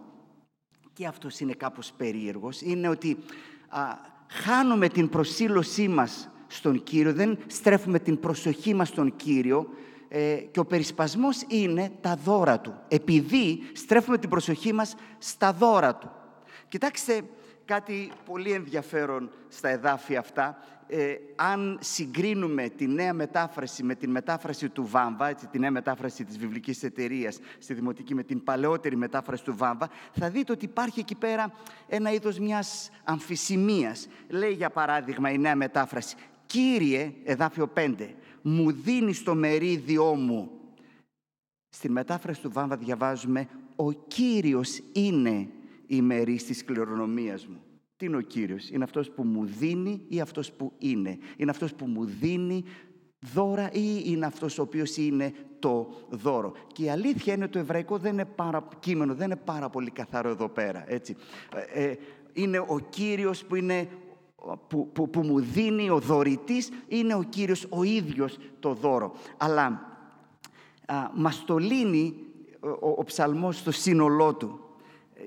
και 0.94 1.06
αυτός 1.06 1.40
είναι 1.40 1.54
κάπως 1.54 1.92
περίεργος, 1.92 2.62
είναι 2.62 2.88
ότι 2.88 3.18
α, 3.70 3.82
χάνουμε 4.28 4.90
την 4.90 5.10
προσήλωσή 5.10 5.88
μας 5.88 6.30
στον 6.48 6.84
Κύριο, 6.84 7.14
δεν 7.14 7.38
στρέφουμε 7.48 8.00
την 8.00 8.20
προσοχή 8.20 8.74
μας 8.74 8.88
στον 8.88 9.16
Κύριο 9.16 9.68
ε, 10.14 10.36
και 10.36 10.60
ο 10.60 10.66
περισπασμός 10.66 11.44
είναι 11.48 11.92
τα 12.02 12.16
δώρα 12.16 12.60
του. 12.60 12.82
Επειδή 12.88 13.62
στρέφουμε 13.74 14.18
την 14.18 14.30
προσοχή 14.30 14.74
μας 14.74 14.96
στα 15.18 15.54
δώρα 15.54 15.96
του. 15.96 16.12
Κοιτάξτε 16.68 17.22
κάτι 17.66 18.12
πολύ 18.26 18.52
ενδιαφέρον 18.52 19.32
στα 19.48 19.70
εδάφια 19.70 20.20
αυτά. 20.20 20.58
Ε, 20.88 21.16
αν 21.36 21.78
συγκρίνουμε 21.82 22.70
τη 22.70 22.88
νέα 22.88 23.14
μετάφραση 23.14 23.84
με 23.84 23.96
την 23.96 24.12
μετάφραση 24.12 24.70
του 24.70 24.88
Βάμβα, 24.88 25.28
έτσι, 25.28 25.48
τη 25.48 25.60
νέα 25.60 25.72
μετάφραση 25.72 26.24
της 26.24 26.38
βιβλικής 26.38 26.84
εταιρείας 26.84 27.40
στη 27.60 27.74
Δημοτική 27.74 28.16
με 28.16 28.24
την 28.24 28.44
παλαιότερη 28.44 28.96
μετάφραση 28.96 29.44
του 29.44 29.58
Βάμβα, 29.58 29.90
θα 30.12 30.30
δείτε 30.30 30.52
ότι 30.52 30.66
υπάρχει 30.66 31.00
εκεί 31.00 31.16
πέρα 31.16 31.52
ένα 31.88 32.12
είδος 32.12 32.40
μιας 32.40 32.90
αμφισημίας. 33.04 34.08
Λέει 34.28 34.54
για 34.54 34.70
παράδειγμα 34.70 35.32
η 35.32 35.38
νέα 35.38 35.56
μετάφραση 35.56 36.16
«Κύριε, 36.46 37.14
εδάφιο 37.24 37.72
5, 37.76 38.16
μου 38.42 38.72
δίνεις 38.72 39.24
το 39.24 39.36
μερίδιό 39.36 40.16
μου. 40.16 40.52
Στην 41.70 41.92
μετάφραση 41.92 42.42
του 42.42 42.52
Βάμβα 42.52 42.78
διαβάζουμε 42.78 43.48
«Ο 43.76 43.92
Κύριος 43.92 44.82
είναι 44.94 45.48
η 45.88 46.02
μερή 46.02 46.36
της 46.36 46.66
κληρονομίας 46.66 47.48
μου». 47.48 47.62
Τι 47.96 48.06
είναι 48.06 48.18
ο 48.18 48.22
Κύριος, 48.22 48.70
είναι 48.70 48.84
αυτός 48.84 49.12
που 49.12 49.24
μου 49.24 49.46
δίνει 49.46 50.06
ή 50.08 50.22
αυτός 50.22 50.52
που 50.52 50.72
είναι; 50.78 51.18
Είναι 51.38 51.52
αυτός 51.52 51.74
που 51.74 51.86
μου 51.86 52.06
δίνει 52.06 52.64
δώρα 53.34 53.72
ή 53.72 54.02
είναι 54.06 54.26
αυτός 54.26 54.60
ο 54.60 54.62
οποίος 54.62 54.98
είναι 54.98 55.34
το 55.60 55.94
δώρο; 56.10 56.54
Και 56.74 56.84
η 56.84 56.90
αλήθεια 56.90 57.34
είναι 57.34 57.44
ότι 57.44 57.54
το 57.54 57.60
εβραϊκό 57.60 57.98
δεν 57.98 58.14
είναι 58.14 58.26
πάρα, 58.26 58.68
κείμενο 58.80 59.14
δεν 59.14 59.26
είναι 59.26 59.42
πάρα 59.46 59.70
πολύ 59.70 59.92
καθαρό 59.92 60.30
εδώ 60.30 60.50
πέρα. 60.50 60.84
Έτσι. 60.88 61.16
Ε, 61.74 61.84
ε 61.84 61.98
είναι 62.34 62.60
ο 62.60 62.80
Κύριος 62.90 63.46
που 63.46 63.56
είναι 63.56 63.90
που, 64.68 64.90
που, 64.94 65.10
που 65.10 65.22
μου 65.22 65.40
δίνει 65.40 65.90
ο 65.90 66.00
δωρητής 66.00 66.70
είναι 66.88 67.16
ο 67.16 67.24
Κύριος 67.30 67.66
ο 67.70 67.84
ίδιος 67.84 68.38
το 68.60 68.74
δώρο. 68.74 69.14
Αλλά 69.38 69.66
α, 70.86 71.10
μας 71.14 71.44
το 71.46 71.58
λύνει 71.58 72.16
ο, 72.60 72.90
ο 72.98 73.04
ψαλμός 73.04 73.58
στο 73.58 73.72
σύνολό 73.72 74.34
του. 74.34 74.60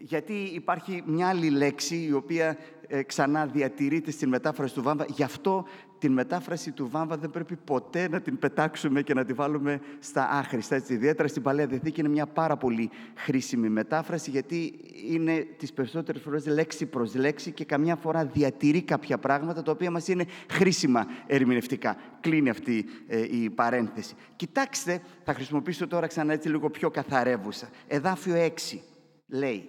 Γιατί 0.01 0.33
υπάρχει 0.33 1.03
μια 1.07 1.29
άλλη 1.29 1.51
λέξη 1.51 2.05
η 2.09 2.13
οποία 2.13 2.57
ε, 2.95 3.03
ξανά 3.03 3.47
διατηρείται 3.47 4.11
στην 4.11 4.29
μετάφραση 4.29 4.75
του 4.75 4.83
Βάμβα. 4.83 5.07
Γι' 5.09 5.23
αυτό 5.23 5.67
την 5.99 6.13
μετάφραση 6.13 6.73
του 6.73 6.89
Βάμβα 6.91 7.17
δεν 7.17 7.31
πρέπει 7.31 7.57
ποτέ 7.57 8.09
να 8.09 8.21
την 8.21 8.39
πετάξουμε 8.39 9.03
και 9.03 9.15
να 9.15 9.25
τη 9.25 9.33
βάλουμε 9.33 9.81
στα 9.99 10.29
άχρηστα. 10.31 10.75
Έτσι, 10.75 10.95
ιδιαίτερα 10.95 11.29
στην 11.29 11.43
Παλαιά 11.43 11.67
Διαθήκη 11.67 12.01
είναι 12.01 12.09
μια 12.09 12.27
πάρα 12.27 12.57
πολύ 12.57 12.91
χρήσιμη 13.15 13.69
μετάφραση 13.69 14.31
γιατί 14.31 14.75
είναι 15.11 15.47
τις 15.59 15.73
περισσότερες 15.73 16.23
φορές 16.23 16.47
λέξη 16.47 16.87
προς 16.87 17.15
λέξη 17.15 17.53
και 17.53 17.65
καμιά 17.65 17.97
φορά 17.97 18.25
διατηρεί 18.25 18.83
κάποια 18.83 19.19
πράγματα 19.19 19.63
τα 19.63 19.73
οποία 19.73 19.91
μας 19.91 20.09
είναι 20.09 20.25
χρήσιμα 20.51 21.07
ερμηνευτικά. 21.27 21.97
Κλείνει 22.21 22.49
αυτή 22.49 22.85
ε, 23.07 23.37
η 23.37 23.51
παρένθεση. 23.51 24.15
Κοιτάξτε, 24.37 25.01
θα 25.25 25.35
χρησιμοποιήσω 25.35 25.87
τώρα 25.87 26.07
ξανά 26.07 26.33
έτσι 26.33 26.49
λίγο 26.49 26.71
πιο 26.71 26.91
καθαρεύουσα. 26.91 27.69
Εδάφιο 27.87 28.35
6 28.73 28.79
λέει 29.27 29.69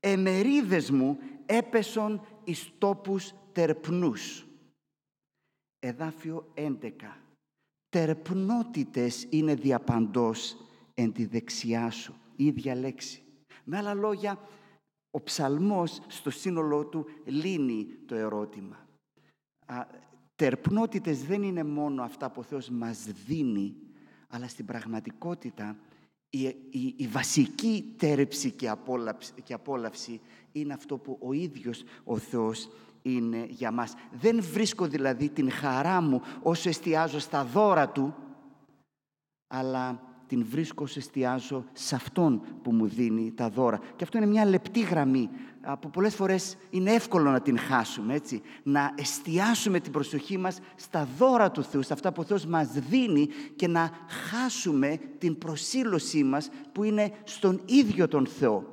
«Εμερίδες 0.00 0.90
μου 0.90 1.18
έπεσον 1.46 2.20
εις 2.44 2.70
τόπους 2.78 3.32
τερπνούς». 3.52 4.46
Εδάφιο 5.78 6.52
11. 6.54 7.18
Τερπνότητες 7.88 9.26
είναι 9.30 9.54
διαπαντός 9.54 10.56
εν 10.94 11.12
τη 11.12 11.26
δεξιά 11.26 11.90
σου. 11.90 12.14
ίδια 12.36 12.74
λέξη. 12.74 13.22
Με 13.64 13.76
άλλα 13.76 13.94
λόγια, 13.94 14.38
ο 15.10 15.22
ψαλμός 15.22 16.00
στο 16.06 16.30
σύνολό 16.30 16.84
του 16.84 17.06
λύνει 17.24 17.86
το 18.06 18.14
ερώτημα. 18.14 18.88
Α, 19.66 19.86
τερπνότητες 20.34 21.24
δεν 21.24 21.42
είναι 21.42 21.64
μόνο 21.64 22.02
αυτά 22.02 22.30
που 22.30 22.40
ο 22.40 22.42
Θεός 22.42 22.68
μας 22.68 23.04
δίνει, 23.04 23.76
αλλά 24.28 24.48
στην 24.48 24.64
πραγματικότητα 24.64 25.76
η, 26.34 26.56
η, 26.70 26.94
η 26.96 27.06
βασική 27.06 27.94
τέρεψη 27.96 28.50
και 28.50 28.68
απόλαυση, 28.68 29.32
και 29.42 29.54
απόλαυση 29.54 30.20
είναι 30.52 30.72
αυτό 30.72 30.96
που 30.96 31.18
ο 31.20 31.32
ίδιος 31.32 31.84
ο 32.04 32.18
Θεός 32.18 32.68
είναι 33.02 33.46
για 33.48 33.70
μας. 33.70 33.94
Δεν 34.12 34.42
βρίσκω 34.42 34.86
δηλαδή 34.86 35.28
την 35.28 35.50
χαρά 35.50 36.00
μου 36.00 36.22
όσο 36.42 36.68
εστιάζω 36.68 37.18
στα 37.18 37.44
δώρα 37.44 37.88
Του, 37.88 38.14
αλλά 39.46 40.02
την 40.26 40.44
βρίσκω, 40.48 40.86
σε 40.86 40.98
εστιάζω 40.98 41.64
σε 41.72 41.94
Αυτόν 41.94 42.42
που 42.62 42.72
μου 42.72 42.86
δίνει 42.86 43.32
τα 43.34 43.48
δώρα. 43.48 43.80
Και 43.96 44.04
αυτό 44.04 44.18
είναι 44.18 44.26
μια 44.26 44.44
λεπτή 44.44 44.80
γραμμή 44.80 45.30
που 45.80 45.90
πολλές 45.90 46.14
φορές 46.14 46.56
είναι 46.70 46.92
εύκολο 46.92 47.30
να 47.30 47.40
την 47.40 47.58
χάσουμε, 47.58 48.14
έτσι. 48.14 48.42
Να 48.62 48.94
εστιάσουμε 48.96 49.80
την 49.80 49.92
προσοχή 49.92 50.38
μας 50.38 50.58
στα 50.74 51.08
δώρα 51.18 51.50
του 51.50 51.62
Θεού, 51.62 51.82
στα 51.82 51.94
αυτά 51.94 52.12
που 52.12 52.20
ο 52.20 52.24
Θεός 52.24 52.46
μας 52.46 52.68
δίνει 52.68 53.28
και 53.56 53.68
να 53.68 53.90
χάσουμε 54.08 54.98
την 55.18 55.38
προσήλωσή 55.38 56.24
μας 56.24 56.48
που 56.72 56.82
είναι 56.82 57.12
στον 57.24 57.60
ίδιο 57.64 58.08
τον 58.08 58.26
Θεό, 58.26 58.64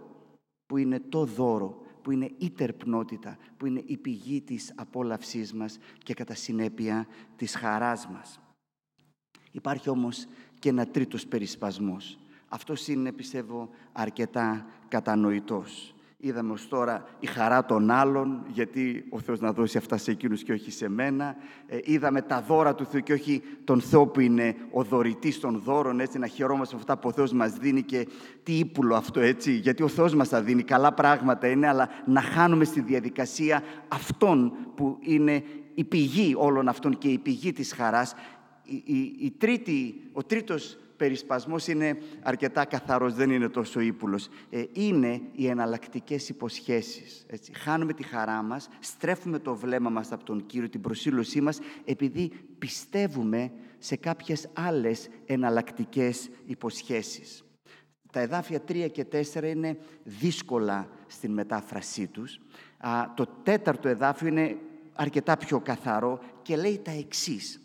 που 0.65 0.77
είναι 0.77 0.99
το 1.09 1.25
δώρο 1.25 1.81
που 2.01 2.11
είναι 2.11 2.31
η 2.37 2.49
τερπνότητα, 2.49 3.37
που 3.57 3.65
είναι 3.65 3.83
η 3.85 3.97
πηγή 3.97 4.41
της 4.41 4.73
απόλαυσής 4.75 5.53
μας 5.53 5.77
και 6.03 6.13
κατά 6.13 6.35
συνέπεια 6.35 7.07
της 7.35 7.55
χαράς 7.55 8.07
μας. 8.07 8.39
Υπάρχει 9.51 9.89
όμως 9.89 10.27
και 10.61 10.69
ένα 10.69 10.85
τρίτος 10.85 11.25
περισπασμός. 11.25 12.17
Αυτός 12.47 12.87
είναι, 12.87 13.11
πιστεύω, 13.11 13.69
αρκετά 13.91 14.65
κατανοητός. 14.87 15.93
Είδαμε 16.17 16.51
ως 16.51 16.67
τώρα 16.67 17.05
η 17.19 17.25
χαρά 17.25 17.65
των 17.65 17.91
άλλων, 17.91 18.43
γιατί 18.47 19.05
ο 19.09 19.19
Θεός 19.19 19.39
να 19.39 19.51
δώσει 19.53 19.77
αυτά 19.77 19.97
σε 19.97 20.11
εκείνους 20.11 20.43
και 20.43 20.53
όχι 20.53 20.71
σε 20.71 20.89
μένα. 20.89 21.35
Ε, 21.67 21.77
είδαμε 21.83 22.21
τα 22.21 22.41
δώρα 22.41 22.75
του 22.75 22.85
Θεού 22.85 22.99
και 22.99 23.13
όχι 23.13 23.41
τον 23.63 23.81
Θεό 23.81 24.07
που 24.07 24.19
είναι 24.19 24.55
ο 24.71 24.83
δωρητής 24.83 25.39
των 25.39 25.59
δώρων, 25.59 25.99
έτσι, 25.99 26.19
να 26.19 26.27
χαιρόμαστε 26.27 26.75
με 26.75 26.79
αυτά 26.81 26.97
που 26.97 27.07
ο 27.07 27.11
Θεός 27.11 27.33
μας 27.33 27.51
δίνει 27.51 27.81
και 27.83 28.07
τι 28.43 28.57
ύπουλο 28.57 28.95
αυτό, 28.95 29.19
έτσι, 29.19 29.51
γιατί 29.51 29.83
ο 29.83 29.87
Θεός 29.87 30.15
μας 30.15 30.29
τα 30.29 30.41
δίνει, 30.41 30.63
καλά 30.63 30.93
πράγματα 30.93 31.47
είναι, 31.47 31.67
αλλά 31.67 31.89
να 32.05 32.21
χάνουμε 32.21 32.63
στη 32.63 32.81
διαδικασία 32.81 33.63
αυτόν 33.87 34.53
που 34.75 34.97
είναι 34.99 35.43
η 35.73 35.83
πηγή 35.83 36.35
όλων 36.37 36.67
αυτών 36.67 36.97
και 36.97 37.07
η 37.07 37.17
πηγή 37.17 37.53
της 37.53 37.73
χαράς. 37.73 38.13
Η, 38.71 38.83
η, 38.85 39.15
η 39.19 39.31
τρίτη, 39.37 40.01
ο 40.11 40.23
τρίτος 40.23 40.77
περισπασμός 41.01 41.67
είναι 41.67 41.97
αρκετά 42.21 42.65
καθαρός, 42.65 43.13
δεν 43.13 43.31
είναι 43.31 43.49
τόσο 43.49 43.79
ύπουλος. 43.79 44.27
Ε, 44.49 44.63
είναι 44.73 45.21
οι 45.31 45.47
εναλλακτικές 45.47 46.29
υποσχέσεις. 46.29 47.25
Έτσι. 47.27 47.51
Χάνουμε 47.55 47.93
τη 47.93 48.03
χαρά 48.03 48.41
μας, 48.41 48.67
στρέφουμε 48.79 49.39
το 49.39 49.55
βλέμμα 49.55 49.89
μας 49.89 50.11
από 50.11 50.23
τον 50.23 50.45
Κύριο, 50.45 50.69
την 50.69 50.81
προσήλωσή 50.81 51.41
μας, 51.41 51.59
επειδή 51.85 52.31
πιστεύουμε 52.59 53.51
σε 53.77 53.95
κάποιες 53.95 54.49
άλλες 54.53 55.09
εναλλακτικές 55.25 56.29
υποσχέσεις. 56.45 57.43
Τα 58.11 58.19
εδάφια 58.19 58.61
3 58.67 58.87
και 58.91 59.05
4 59.05 59.43
είναι 59.43 59.77
δύσκολα 60.03 60.89
στην 61.07 61.31
μετάφρασή 61.31 62.07
τους. 62.07 62.39
το 63.15 63.25
τέταρτο 63.43 63.87
εδάφιο 63.87 64.27
είναι 64.27 64.57
αρκετά 64.93 65.37
πιο 65.37 65.59
καθαρό 65.59 66.19
και 66.41 66.55
λέει 66.55 66.77
τα 66.83 66.91
εξής 66.91 67.60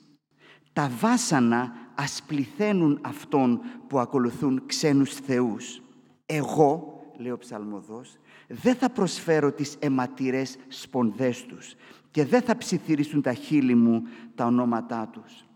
τα 0.76 0.88
βάσανα 0.88 1.72
ας 1.94 2.22
πληθαίνουν 2.26 2.98
αυτών 3.02 3.60
που 3.86 3.98
ακολουθούν 3.98 4.62
ξένους 4.66 5.14
θεούς. 5.14 5.82
Εγώ, 6.26 7.00
λέει 7.16 7.30
ο 7.30 7.38
ψαλμοδός, 7.38 8.16
δεν 8.48 8.74
θα 8.74 8.90
προσφέρω 8.90 9.52
τις 9.52 9.76
αιματηρές 9.78 10.56
σπονδές 10.68 11.44
τους 11.44 11.74
και 12.10 12.24
δεν 12.24 12.42
θα 12.42 12.56
ψιθυρίσουν 12.56 13.22
τα 13.22 13.32
χείλη 13.32 13.74
μου 13.74 14.02
τα 14.34 14.44
ονόματά 14.44 15.08
τους. 15.08 15.46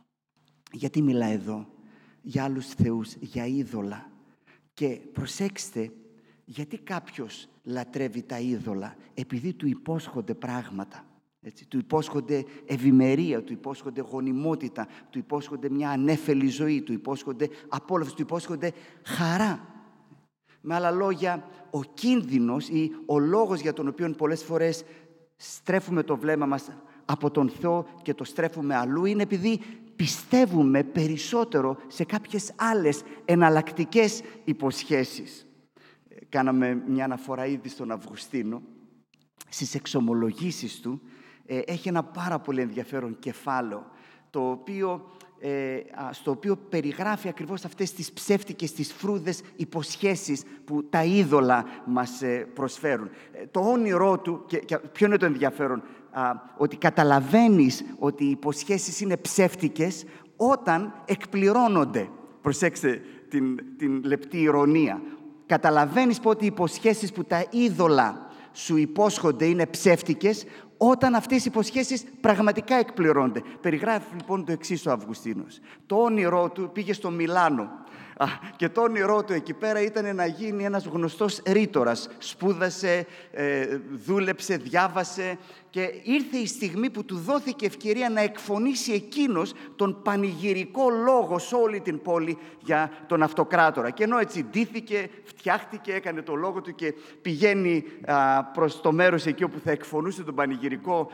Γιατί 0.73 1.03
μιλά 1.03 1.27
εδώ 1.27 1.67
για 2.23 2.45
άλλους 2.45 2.67
θεούς, 2.67 3.15
για 3.15 3.47
είδωλα. 3.47 4.11
Και 4.75 5.01
προσέξτε, 5.13 5.93
γιατί 6.45 6.79
κάποιος 6.79 7.49
λατρεύει 7.63 8.23
τα 8.23 8.39
είδωλα, 8.39 8.97
επειδή 9.15 9.53
του 9.53 9.67
υπόσχονται 9.67 10.35
πράγματα. 10.35 11.05
Έτσι, 11.43 11.67
του 11.67 11.79
υπόσχονται 11.79 12.45
ευημερία, 12.67 13.43
του 13.43 13.53
υπόσχονται 13.53 14.01
γονιμότητα, 14.01 14.89
του 15.11 15.19
υπόσχονται 15.19 15.71
μια 15.71 15.91
ανέφελη 15.91 16.49
ζωή, 16.49 16.83
του 16.83 16.93
υπόσχονται 16.93 17.49
απόλαυση, 17.69 18.15
του 18.15 18.23
υπόσχονται 18.23 18.73
χαρά. 19.05 19.69
Με 20.61 20.75
άλλα 20.75 20.91
λόγια, 20.91 21.49
ο 21.71 21.83
κίνδυνος 21.83 22.69
ή 22.69 22.91
ο 23.07 23.19
λόγος 23.19 23.61
για 23.61 23.73
τον 23.73 23.89
οποίο 23.89 24.11
πολλές 24.11 24.43
φορές 24.43 24.85
στρέφουμε 25.37 26.03
το 26.03 26.17
βλέμμα 26.17 26.47
μας 26.47 26.71
από 27.05 27.31
τον 27.31 27.49
Θεό 27.49 27.87
και 28.03 28.15
το 28.15 28.25
στρέφουμε 28.25 28.77
αλλού 28.77 29.05
είναι 29.05 29.23
επειδή 29.23 29.61
πιστεύουμε 29.97 30.85
περισσότερο 30.85 31.77
σε 31.87 32.05
κάποιες 32.05 32.53
άλλες 32.57 33.03
εναλλακτικές 33.25 34.23
υποσχέσεις. 34.45 35.47
Κάναμε 36.29 36.83
μια 36.87 37.05
αναφορά 37.05 37.47
ήδη 37.47 37.69
στον 37.69 37.91
Αυγουστίνο, 37.91 38.63
στις 39.49 39.75
εξομολογήσεις 39.75 40.81
του, 40.81 41.01
ε, 41.05 41.19
έχει 41.67 41.89
ένα 41.89 42.03
πάρα 42.03 42.39
πολύ 42.39 42.61
ενδιαφέρον 42.61 43.17
κεφάλαιο, 43.19 43.87
το 44.31 44.51
οποίο, 44.51 45.11
ε, 45.41 45.77
στο 46.11 46.31
οποίο 46.31 46.57
περιγράφει 46.57 47.29
ακριβώς 47.29 47.65
αυτές 47.65 47.93
τις 47.93 48.13
ψεύτικες, 48.13 48.73
τις 48.73 48.93
φρούδες 48.93 49.43
υποσχέσεις 49.57 50.43
που 50.65 50.85
τα 50.85 51.05
είδωλα 51.05 51.65
μας 51.87 52.23
ε, 52.23 52.47
προσφέρουν. 52.55 53.11
το 53.51 53.61
όνειρό 53.61 54.19
του, 54.19 54.45
και, 54.47 54.59
και 54.59 54.79
ποιο 54.79 55.07
είναι 55.07 55.17
το 55.17 55.27
ενδιαφέρον, 55.27 55.83
ότι 56.57 56.77
καταλαβαίνεις 56.77 57.85
ότι 57.99 58.25
οι 58.25 58.31
υποσχέσεις 58.31 59.01
είναι 59.01 59.17
ψεύτικες 59.17 60.05
όταν 60.37 61.03
εκπληρώνονται. 61.05 62.09
Προσέξτε 62.41 63.01
την, 63.29 63.61
την 63.77 64.05
λεπτή 64.05 64.39
ηρωνία. 64.39 65.03
Καταλαβαίνεις 65.47 66.21
ότι 66.23 66.45
οι 66.45 66.47
υποσχέσεις 66.47 67.13
που 67.13 67.25
τα 67.25 67.45
είδωλα 67.51 68.31
σου 68.53 68.77
υπόσχονται 68.77 69.45
είναι 69.45 69.67
ψεύτικες 69.67 70.45
όταν 70.83 71.15
αυτές 71.15 71.45
οι 71.45 71.49
υποσχέσεις 71.49 72.05
πραγματικά 72.21 72.75
εκπληρώνονται. 72.75 73.43
Περιγράφει 73.61 74.15
λοιπόν 74.17 74.45
το 74.45 74.53
εξής 74.53 74.87
ο 74.87 74.91
Αυγουστίνος. 74.91 75.61
Το 75.87 75.97
όνειρό 75.97 76.51
του 76.51 76.71
πήγε 76.73 76.93
στο 76.93 77.11
Μιλάνο 77.11 77.69
και 78.57 78.69
το 78.69 78.81
όνειρό 78.81 79.25
του 79.25 79.33
εκεί 79.33 79.53
πέρα 79.53 79.83
ήταν 79.83 80.17
να 80.17 80.27
γίνει 80.27 80.65
ένας 80.65 80.85
γνωστός 80.85 81.43
ρήτορας. 81.47 82.09
Σπούδασε, 82.19 83.07
ε, 83.31 83.79
δούλεψε, 83.93 84.57
διάβασε 84.57 85.39
και 85.71 86.01
ήρθε 86.03 86.37
η 86.37 86.47
στιγμή 86.47 86.91
που 86.91 87.05
του 87.05 87.17
δόθηκε 87.17 87.67
ευκαιρία 87.67 88.09
να 88.11 88.21
εκφωνήσει 88.21 88.93
εκείνος 88.93 89.53
τον 89.77 90.03
πανηγυρικό 90.03 90.91
λόγο 90.91 91.39
σε 91.39 91.55
όλη 91.55 91.81
την 91.81 92.03
πόλη 92.03 92.39
για 92.65 92.91
τον 93.07 93.23
αυτοκράτορα. 93.23 93.91
Και 93.91 94.05
ενώ 94.05 94.19
έτσι 94.19 94.45
ντύθηκε, 94.45 95.09
φτιάχτηκε, 95.25 95.93
έκανε 95.93 96.23
το 96.23 96.35
λόγο 96.35 96.61
του 96.61 96.75
και 96.75 96.95
πηγαίνει 97.23 97.85
α, 98.07 98.45
προς 98.45 98.81
το 98.81 98.93
μέρος 98.93 99.27
εκεί 99.27 99.45
όπου 99.45 99.59
θα 99.65 99.71
εκφωνούσε 99.71 100.23
τον 100.23 100.35
πανηγυρικό 100.35 101.11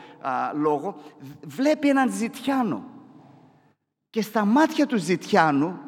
λόγο, 0.53 1.01
βλέπει 1.45 1.89
έναν 1.89 2.11
ζητιάνο. 2.11 2.83
Και 4.09 4.21
στα 4.21 4.45
μάτια 4.45 4.85
του 4.85 4.97
ζητιάνου 4.97 5.79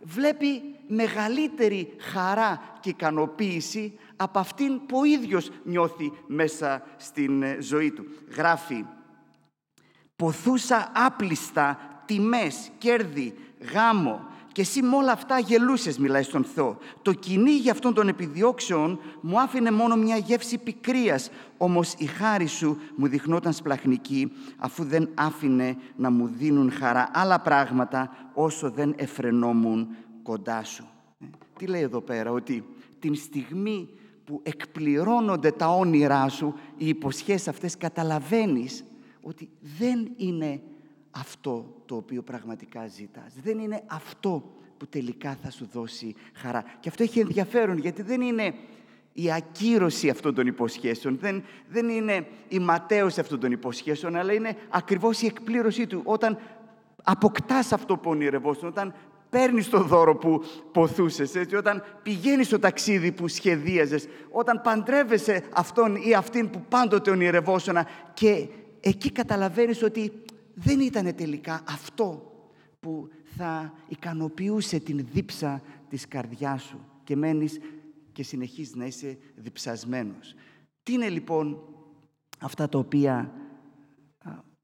βλέπει 0.00 0.75
μεγαλύτερη 0.88 1.94
χαρά 1.98 2.62
και 2.80 2.88
ικανοποίηση 2.88 3.98
από 4.16 4.38
αυτήν 4.38 4.86
που 4.86 4.98
ο 4.98 5.04
ίδιος 5.04 5.50
νιώθει 5.64 6.12
μέσα 6.26 6.82
στην 6.96 7.42
ε, 7.42 7.58
ζωή 7.60 7.90
του. 7.90 8.06
Γράφει 8.36 8.84
«Ποθούσα 10.16 10.92
άπλιστα 10.94 11.78
τιμές, 12.04 12.70
κέρδη, 12.78 13.34
γάμο 13.72 14.26
και 14.52 14.60
εσύ 14.60 14.82
με 14.82 14.96
όλα 14.96 15.12
αυτά 15.12 15.38
γελούσες» 15.38 15.98
μιλάει 15.98 16.22
στον 16.22 16.44
Θεό. 16.44 16.78
«Το 17.02 17.12
κυνήγι 17.12 17.70
αυτών 17.70 17.94
των 17.94 18.08
επιδιώξεων 18.08 19.00
μου 19.20 19.40
άφηνε 19.40 19.70
μόνο 19.70 19.96
μια 19.96 20.16
γεύση 20.16 20.58
πικρίας, 20.58 21.30
όμως 21.56 21.94
η 21.98 22.06
χάρη 22.06 22.46
σου 22.46 22.78
μου 22.96 23.08
δειχνόταν 23.08 23.52
σπλαχνική 23.52 24.32
αφού 24.56 24.84
δεν 24.84 25.08
άφηνε 25.14 25.76
να 25.96 26.10
μου 26.10 26.26
δίνουν 26.26 26.72
χαρά 26.72 27.10
άλλα 27.12 27.40
πράγματα 27.40 28.16
όσο 28.34 28.70
δεν 28.70 28.94
εφρενόμουν 28.96 29.88
κοντά 30.26 30.64
σου». 30.64 30.88
Ε, 31.20 31.24
τι 31.58 31.66
λέει 31.66 31.82
εδώ 31.82 32.00
πέρα, 32.00 32.30
ότι 32.30 32.64
την 32.98 33.14
στιγμή 33.14 33.88
που 34.24 34.40
εκπληρώνονται 34.42 35.50
τα 35.50 35.68
όνειρά 35.68 36.28
σου, 36.28 36.54
οι 36.76 36.88
υποσχέσεις 36.88 37.48
αυτές 37.48 37.76
καταλαβαίνεις 37.76 38.84
ότι 39.22 39.48
δεν 39.78 40.12
είναι 40.16 40.60
αυτό 41.10 41.82
το 41.86 41.96
οποίο 41.96 42.22
πραγματικά 42.22 42.86
ζητάς. 42.86 43.32
Δεν 43.42 43.58
είναι 43.58 43.82
αυτό 43.86 44.52
που 44.76 44.86
τελικά 44.86 45.38
θα 45.42 45.50
σου 45.50 45.68
δώσει 45.72 46.14
χαρά. 46.32 46.64
Και 46.80 46.88
αυτό 46.88 47.02
έχει 47.02 47.20
ενδιαφέρον 47.20 47.78
γιατί 47.78 48.02
δεν 48.02 48.20
είναι 48.20 48.54
η 49.12 49.32
ακύρωση 49.32 50.08
αυτών 50.08 50.34
των 50.34 50.46
υποσχέσεων, 50.46 51.18
δεν, 51.18 51.44
δεν 51.68 51.88
είναι 51.88 52.26
η 52.48 52.58
ματέωση 52.58 53.20
αυτών 53.20 53.40
των 53.40 53.52
υποσχέσεων, 53.52 54.16
αλλά 54.16 54.32
είναι 54.32 54.56
ακριβώς 54.68 55.22
η 55.22 55.26
εκπλήρωσή 55.26 55.86
του. 55.86 56.00
Όταν 56.04 56.38
αποκτάς 57.02 57.72
αυτό 57.72 57.96
που 57.96 58.10
ονειρευόσουν, 58.10 58.68
όταν 58.68 58.94
παίρνεις 59.36 59.68
το 59.68 59.82
δώρο 59.82 60.16
που 60.16 60.42
ποθούσες, 60.72 61.34
έτσι, 61.34 61.56
όταν 61.56 61.82
πηγαίνεις 62.02 62.46
στο 62.46 62.58
ταξίδι 62.58 63.12
που 63.12 63.28
σχεδίαζες, 63.28 64.08
όταν 64.30 64.60
παντρεύεσαι 64.60 65.44
αυτόν 65.52 65.96
ή 65.96 66.14
αυτήν 66.14 66.50
που 66.50 66.64
πάντοτε 66.68 67.10
ονειρευόσουνα 67.10 67.88
και 68.14 68.48
εκεί 68.80 69.12
καταλαβαίνεις 69.12 69.82
ότι 69.82 70.12
δεν 70.54 70.80
ήταν 70.80 71.14
τελικά 71.14 71.62
αυτό 71.68 72.32
που 72.80 73.08
θα 73.36 73.72
ικανοποιούσε 73.88 74.78
την 74.78 75.06
δίψα 75.12 75.62
της 75.88 76.08
καρδιάς 76.08 76.62
σου 76.62 76.80
και 77.04 77.16
μένεις 77.16 77.58
και 78.12 78.22
συνεχίζεις 78.22 78.74
να 78.74 78.86
είσαι 78.86 79.18
διψασμένος. 79.34 80.34
Τι 80.82 80.92
είναι 80.92 81.08
λοιπόν 81.08 81.58
αυτά 82.40 82.68
τα 82.68 82.78
οποία 82.78 83.32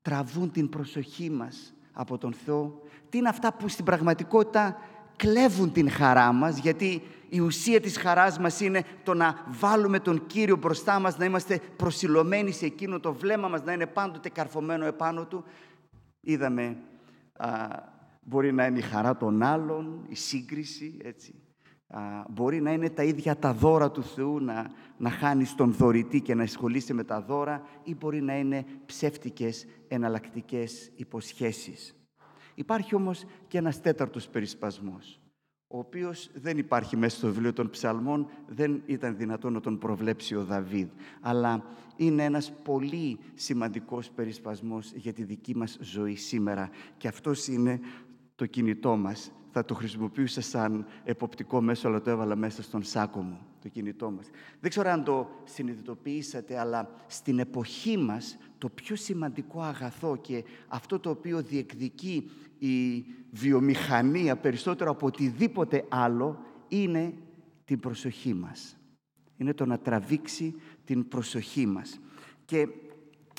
τραβούν 0.02 0.50
την 0.50 0.68
προσοχή 0.68 1.30
μας 1.30 1.74
από 1.92 2.18
τον 2.18 2.32
Θεό; 2.32 2.81
Τι 3.12 3.18
είναι 3.18 3.29
αυτά 3.29 3.53
που 3.53 3.68
στην 3.68 3.85
πραγματικότητα 3.85 4.77
κλέβουν 5.16 5.72
την 5.72 5.90
χαρά 5.90 6.33
μας, 6.33 6.59
γιατί 6.59 7.03
η 7.29 7.40
ουσία 7.40 7.81
της 7.81 7.96
χαράς 7.96 8.38
μας 8.38 8.61
είναι 8.61 8.85
το 9.03 9.14
να 9.14 9.46
βάλουμε 9.48 10.01
τον 10.01 10.27
Κύριο 10.27 10.57
μπροστά 10.57 11.01
μας, 11.01 11.18
να 11.18 11.25
είμαστε 11.25 11.61
προσιλωμένοι 11.77 12.53
σε 12.53 12.66
εκείνο, 12.66 13.01
το 13.01 13.12
βλέμμα 13.12 13.48
μας 13.48 13.62
να 13.62 13.72
είναι 13.72 13.87
πάντοτε 13.87 14.29
καρφωμένο 14.29 14.85
επάνω 14.85 15.27
Του. 15.27 15.44
Είδαμε, 16.20 16.77
α, 17.37 17.48
μπορεί 18.22 18.53
να 18.53 18.66
είναι 18.66 18.79
η 18.79 18.83
χαρά 18.83 19.16
των 19.16 19.42
άλλων, 19.42 20.05
η 20.09 20.14
σύγκριση, 20.14 20.98
έτσι. 21.03 21.35
Α, 21.87 22.01
μπορεί 22.29 22.61
να 22.61 22.72
είναι 22.72 22.90
τα 22.90 23.03
ίδια 23.03 23.37
τα 23.37 23.53
δώρα 23.53 23.90
του 23.90 24.03
Θεού, 24.03 24.40
να, 24.40 24.70
να 24.96 25.11
χάνεις 25.11 25.55
τον 25.55 25.72
δωρητή 25.72 26.20
και 26.20 26.35
να 26.35 26.42
ασχολείσαι 26.42 26.94
με 26.94 27.05
τα 27.05 27.20
δώρα, 27.20 27.62
ή 27.83 27.94
μπορεί 27.94 28.22
να 28.22 28.38
είναι 28.38 28.64
ψεύτικες 28.87 29.66
εναλλακτικές 29.88 30.92
υποσχέσεις. 30.96 31.96
Υπάρχει 32.54 32.94
όμως 32.94 33.24
και 33.48 33.58
ένας 33.58 33.80
τέταρτος 33.80 34.28
περισπασμός, 34.28 35.20
ο 35.66 35.78
οποίος 35.78 36.30
δεν 36.34 36.58
υπάρχει 36.58 36.96
μέσα 36.96 37.16
στο 37.16 37.26
βιβλίο 37.26 37.52
των 37.52 37.70
ψαλμών, 37.70 38.28
δεν 38.46 38.82
ήταν 38.86 39.16
δυνατόν 39.16 39.52
να 39.52 39.60
τον 39.60 39.78
προβλέψει 39.78 40.34
ο 40.34 40.44
Δαβίδ, 40.44 40.88
αλλά 41.20 41.64
είναι 41.96 42.24
ένας 42.24 42.52
πολύ 42.62 43.18
σημαντικός 43.34 44.10
περισπασμός 44.10 44.92
για 44.92 45.12
τη 45.12 45.24
δική 45.24 45.56
μας 45.56 45.78
ζωή 45.80 46.14
σήμερα 46.14 46.70
και 46.96 47.08
αυτός 47.08 47.46
είναι 47.46 47.80
το 48.34 48.46
κινητό 48.46 48.96
μας. 48.96 49.32
Θα 49.54 49.64
το 49.64 49.74
χρησιμοποιούσα 49.74 50.40
σαν 50.40 50.86
εποπτικό 51.04 51.60
μέσο, 51.60 51.88
αλλά 51.88 52.00
το 52.00 52.10
έβαλα 52.10 52.36
μέσα 52.36 52.62
στον 52.62 52.82
σάκο 52.82 53.20
μου, 53.20 53.38
το 53.62 53.68
κινητό 53.68 54.10
μας. 54.10 54.30
Δεν 54.60 54.70
ξέρω 54.70 54.90
αν 54.90 55.04
το 55.04 55.28
συνειδητοποιήσατε, 55.44 56.58
αλλά 56.58 56.90
στην 57.06 57.38
εποχή 57.38 57.96
μας 57.96 58.38
το 58.62 58.68
πιο 58.68 58.96
σημαντικό 58.96 59.61
αγαθό 59.61 60.16
και 60.16 60.44
αυτό 60.68 60.98
το 60.98 61.11
οποίο 61.11 61.42
διεκδικεί 61.42 62.31
η 62.59 63.05
βιομηχανία 63.31 64.37
περισσότερο 64.37 64.90
από 64.90 65.07
οτιδήποτε 65.07 65.85
άλλο 65.88 66.38
είναι 66.68 67.14
την 67.64 67.81
προσοχή 67.81 68.35
μας. 68.35 68.77
Είναι 69.37 69.55
το 69.55 69.66
να 69.66 69.79
τραβήξει 69.79 70.55
την 70.85 71.09
προσοχή 71.09 71.66
μας. 71.66 72.01
Και 72.44 72.68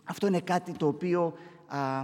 αυτό 0.03 0.27
είναι 0.27 0.39
κάτι 0.39 0.71
το 0.71 0.87
οποίο 0.87 1.33
α, 1.67 2.03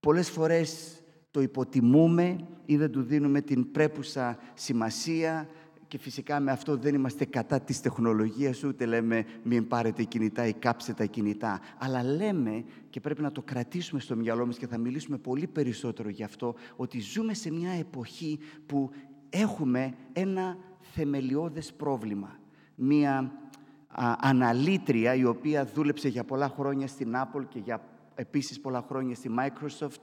πολλές 0.00 0.30
φορές 0.30 1.00
το 1.30 1.40
υποτιμούμε 1.40 2.36
ή 2.64 2.76
δεν 2.76 2.90
του 2.90 3.02
δίνουμε 3.02 3.40
την 3.40 3.70
πρέπουσα 3.70 4.38
σημασία 4.54 5.48
και 5.88 5.98
φυσικά 5.98 6.40
με 6.40 6.50
αυτό 6.50 6.76
δεν 6.76 6.94
είμαστε 6.94 7.24
κατά 7.24 7.60
της 7.60 7.80
τεχνολογίας, 7.80 8.64
ούτε 8.64 8.86
λέμε 8.86 9.24
μην 9.42 9.68
πάρετε 9.68 10.02
κινητά 10.02 10.46
ή 10.46 10.52
κάψτε 10.52 10.92
τα 10.92 11.04
κινητά. 11.04 11.60
Αλλά 11.78 12.02
λέμε, 12.02 12.64
και 12.90 13.00
πρέπει 13.00 13.22
να 13.22 13.32
το 13.32 13.42
κρατήσουμε 13.42 14.00
στο 14.00 14.16
μυαλό 14.16 14.46
μας 14.46 14.58
και 14.58 14.66
θα 14.66 14.78
μιλήσουμε 14.78 15.18
πολύ 15.18 15.46
περισσότερο 15.46 16.08
γι' 16.08 16.24
αυτό, 16.24 16.54
ότι 16.76 17.00
ζούμε 17.00 17.34
σε 17.34 17.52
μια 17.52 17.70
εποχή 17.70 18.38
που 18.66 18.90
έχουμε 19.30 19.94
ένα 20.12 20.56
θεμελιώδες 20.80 21.72
πρόβλημα. 21.72 22.38
Μια 22.74 23.32
αναλύτρια 24.20 25.14
η 25.14 25.24
οποία 25.24 25.64
δούλεψε 25.64 26.08
για 26.08 26.24
πολλά 26.24 26.48
χρόνια 26.48 26.86
στην 26.86 27.14
Apple 27.14 27.44
και 27.48 27.58
για 27.58 27.80
επίσης 28.14 28.60
πολλά 28.60 28.84
χρόνια 28.88 29.14
στη 29.14 29.30
Microsoft. 29.38 30.00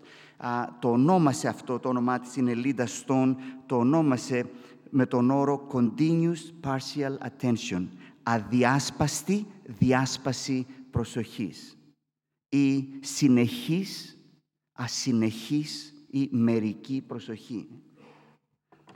το 0.80 0.92
ονόμασε 0.92 1.48
αυτό, 1.48 1.80
το 1.80 1.90
όνομά 1.90 2.20
της 2.20 2.36
είναι 2.36 2.54
Linda 2.56 2.86
Stone, 3.06 3.36
το 3.66 3.78
ονόμασε 3.78 4.46
με 4.96 5.06
τον 5.06 5.30
όρο 5.30 5.68
continuous 5.72 6.70
partial 6.70 7.18
attention, 7.18 7.88
αδιάσπαστη 8.24 9.46
διάσπαση 9.66 10.66
προσοχής 10.92 11.78
ή 12.50 12.88
συνεχής, 13.00 14.18
ασυνεχής 14.72 15.94
ή 16.10 16.30
μερική 16.32 17.02
προσοχή. 17.08 17.83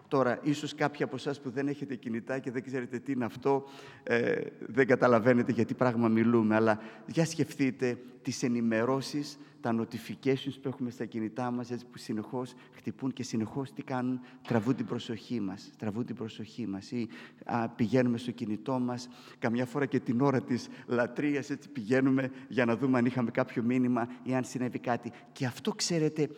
Τώρα, 0.07 0.39
ίσως 0.43 0.75
κάποιοι 0.75 1.03
από 1.03 1.15
εσάς 1.15 1.41
που 1.41 1.49
δεν 1.49 1.67
έχετε 1.67 1.95
κινητά 1.95 2.39
και 2.39 2.51
δεν 2.51 2.63
ξέρετε 2.63 2.99
τι 2.99 3.11
είναι 3.11 3.25
αυτό, 3.25 3.63
ε, 4.03 4.41
δεν 4.59 4.87
καταλαβαίνετε 4.87 5.51
γιατί 5.51 5.73
πράγμα 5.73 6.07
μιλούμε, 6.07 6.55
αλλά 6.55 6.79
για 7.07 7.25
σκεφτείτε 7.25 7.97
τις 8.21 8.43
ενημερώσεις, 8.43 9.39
τα 9.61 9.75
notifications 9.79 10.53
που 10.61 10.67
έχουμε 10.67 10.89
στα 10.89 11.05
κινητά 11.05 11.51
μας, 11.51 11.71
έτσι 11.71 11.85
που 11.85 11.97
συνεχώς 11.97 12.53
χτυπούν 12.73 13.13
και 13.13 13.23
συνεχώς 13.23 13.73
τι 13.73 13.81
κάνουν, 13.83 14.19
τραβούν 14.47 14.75
την 14.75 14.85
προσοχή 14.85 15.39
μας, 15.39 15.71
τραβούν 15.77 16.05
την 16.05 16.15
προσοχή 16.15 16.67
μας. 16.67 16.91
Ή 16.91 17.07
α, 17.45 17.69
πηγαίνουμε 17.69 18.17
στο 18.17 18.31
κινητό 18.31 18.79
μας, 18.79 19.09
καμιά 19.39 19.65
φορά 19.65 19.85
και 19.85 19.99
την 19.99 20.21
ώρα 20.21 20.41
της 20.41 20.67
λατρείας, 20.85 21.49
έτσι 21.49 21.69
πηγαίνουμε 21.69 22.31
για 22.47 22.65
να 22.65 22.77
δούμε 22.77 22.97
αν 22.97 23.05
είχαμε 23.05 23.31
κάποιο 23.31 23.63
μήνυμα 23.63 24.07
ή 24.23 24.35
αν 24.35 24.43
συνέβη 24.43 24.79
κάτι. 24.79 25.11
Και 25.31 25.45
αυτό, 25.45 25.71
ξέρετε, 25.71 26.29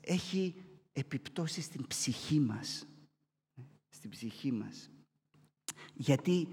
έχει 0.00 0.54
επιπτώσεις 0.92 1.64
στην 1.64 1.86
ψυχή 1.86 2.40
μας. 2.40 2.86
Στην 3.88 4.10
ψυχή 4.10 4.52
μας. 4.52 4.90
Γιατί 5.94 6.48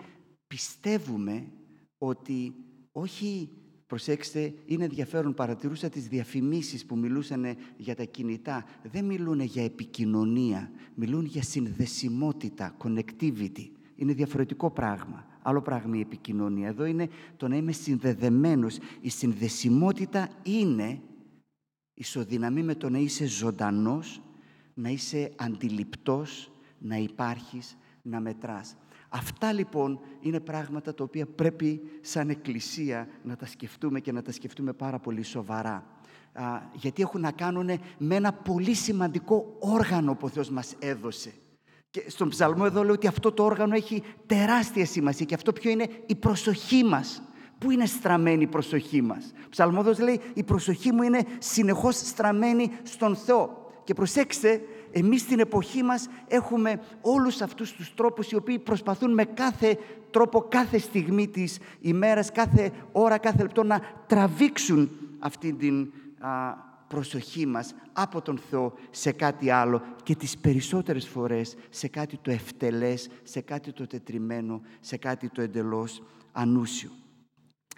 πιστεύουμε 0.47 1.52
ότι 1.97 2.54
όχι, 2.91 3.50
προσέξτε, 3.86 4.54
είναι 4.65 4.84
ενδιαφέρον, 4.84 5.34
παρατηρούσα 5.34 5.89
τις 5.89 6.08
διαφημίσεις 6.08 6.86
που 6.86 6.97
μιλούσαν 6.97 7.45
για 7.78 7.95
τα 7.95 8.04
κινητά. 8.04 8.65
Δεν 8.84 9.06
μιλούν 9.06 9.39
για 9.39 9.63
επικοινωνία, 9.63 10.71
μιλούν 10.95 11.26
για 11.26 11.43
συνδεσιμότητα, 11.43 12.78
connectivity. 12.84 13.69
Είναι 13.95 14.13
διαφορετικό 14.13 14.71
πράγμα. 14.71 15.26
Άλλο 15.41 15.62
πράγμα 15.62 15.97
η 15.97 16.00
επικοινωνία. 16.00 16.67
Εδώ 16.67 16.86
είναι 16.86 17.10
το 17.38 17.47
να 17.47 17.56
είμαι 17.56 17.71
συνδεδεμένος. 17.71 18.78
Η 19.02 19.10
συνδεσιμότητα 19.10 20.30
είναι 20.43 21.02
ισοδυναμή 21.93 22.63
με 22.63 22.76
το 22.76 22.89
να 22.89 22.97
είσαι 22.97 23.26
ζωντανός 23.26 24.21
να 24.78 24.90
είσαι 24.90 25.32
αντιληπτός, 25.36 26.52
να 26.78 26.96
υπάρχεις, 26.98 27.78
να 28.02 28.20
μετράς. 28.20 28.76
Αυτά 29.10 29.52
λοιπόν 29.52 30.00
είναι 30.22 30.40
πράγματα 30.40 30.94
τα 30.94 31.04
οποία 31.04 31.26
πρέπει 31.26 31.82
σαν 32.02 32.30
Εκκλησία 32.30 33.08
να 33.24 33.36
τα 33.36 33.46
σκεφτούμε 33.46 34.00
και 34.00 34.12
να 34.12 34.22
τα 34.22 34.32
σκεφτούμε 34.32 34.74
πάρα 34.74 35.00
πολύ 35.00 35.24
σοβαρά. 35.24 35.86
Α, 36.34 36.62
γιατί 36.74 37.02
έχουν 37.02 37.22
να 37.22 37.32
κάνουν 37.32 37.70
με 37.98 38.16
ένα 38.16 38.34
πολύ 38.34 38.74
σημαντικό 38.74 39.56
όργανο 39.60 40.16
που 40.16 40.26
ο 40.26 40.30
Θεός 40.30 40.50
μας 40.50 40.76
έδωσε. 40.80 41.34
Και 41.90 42.04
στον 42.08 42.30
ψαλμό 42.30 42.63
εδώ 42.66 42.84
λέω 42.84 42.94
ότι 42.94 43.08
αυτό 43.08 43.32
το 43.32 43.44
όργανο 43.44 43.76
έχει 43.76 44.04
τεράστια 44.26 44.86
σημασία 44.86 45.26
και 45.26 45.36
αυτό 45.36 45.54
ποιο 45.54 45.72
είναι; 45.72 45.90
Η 46.06 46.16
προσοχή 46.16 46.84
μας. 46.84 47.22
Πού 47.58 47.72
είναι 47.72 47.86
στραμμένη 47.86 48.44
η 48.44 48.48
προσοχή 48.48 49.02
μας; 49.02 49.32
Ο 49.46 49.50
ψαλμόδος 49.50 50.00
λέει 50.00 50.22
η 50.34 50.44
προσοχή 50.44 50.92
μου 50.92 51.04
είναι 51.04 51.22
συνεχώς 51.40 51.96
στραμμένη 51.96 52.72
στον 52.84 53.16
Θεό. 53.16 53.66
Και 53.88 53.93
προσέξτε, 53.93 54.62
εμείς 54.91 55.21
στην 55.21 55.39
εποχή 55.39 55.84
μας 55.84 56.10
έχουμε 56.28 56.82
όλους 57.02 57.41
αυτούς 57.41 57.73
τους 57.73 57.93
τρόπους 57.93 58.32
οι 58.32 58.36
οποίοι 58.36 58.60
προσπαθούν 58.60 59.13
με 59.13 59.23
κάθε 59.26 59.78
τρόπο, 60.12 60.41
κάθε 60.41 60.78
στιγμή 60.78 61.28
της 61.28 61.60
ημέρας, 61.80 62.32
κάθε 62.32 62.71
ώρα, 62.91 63.17
κάθε 63.17 63.41
λεπτό 63.41 63.63
να 63.63 63.82
τραβήξουν 64.08 64.89
αυτή 65.19 65.54
την 65.54 65.91
προσοχή 66.88 67.45
μας 67.45 67.76
από 67.93 68.21
τον 68.21 68.38
Θεό 68.38 68.73
σε 68.89 69.12
κάτι 69.12 69.50
άλλο 69.50 69.82
και 70.04 70.15
τις 70.15 70.38
περισσότερες 70.38 71.08
φορές 71.08 71.56
σε 71.69 71.88
κάτι 71.88 72.17
το 72.17 72.32
ευτελές, 72.32 73.10
σε 73.23 73.41
κάτι 73.41 73.71
το 73.71 73.88
τετριμένο, 73.88 74.62
σε 74.80 74.97
κάτι 74.97 75.30
το 75.30 75.41
εντελώς 75.41 76.04
ανούσιο. 76.32 76.89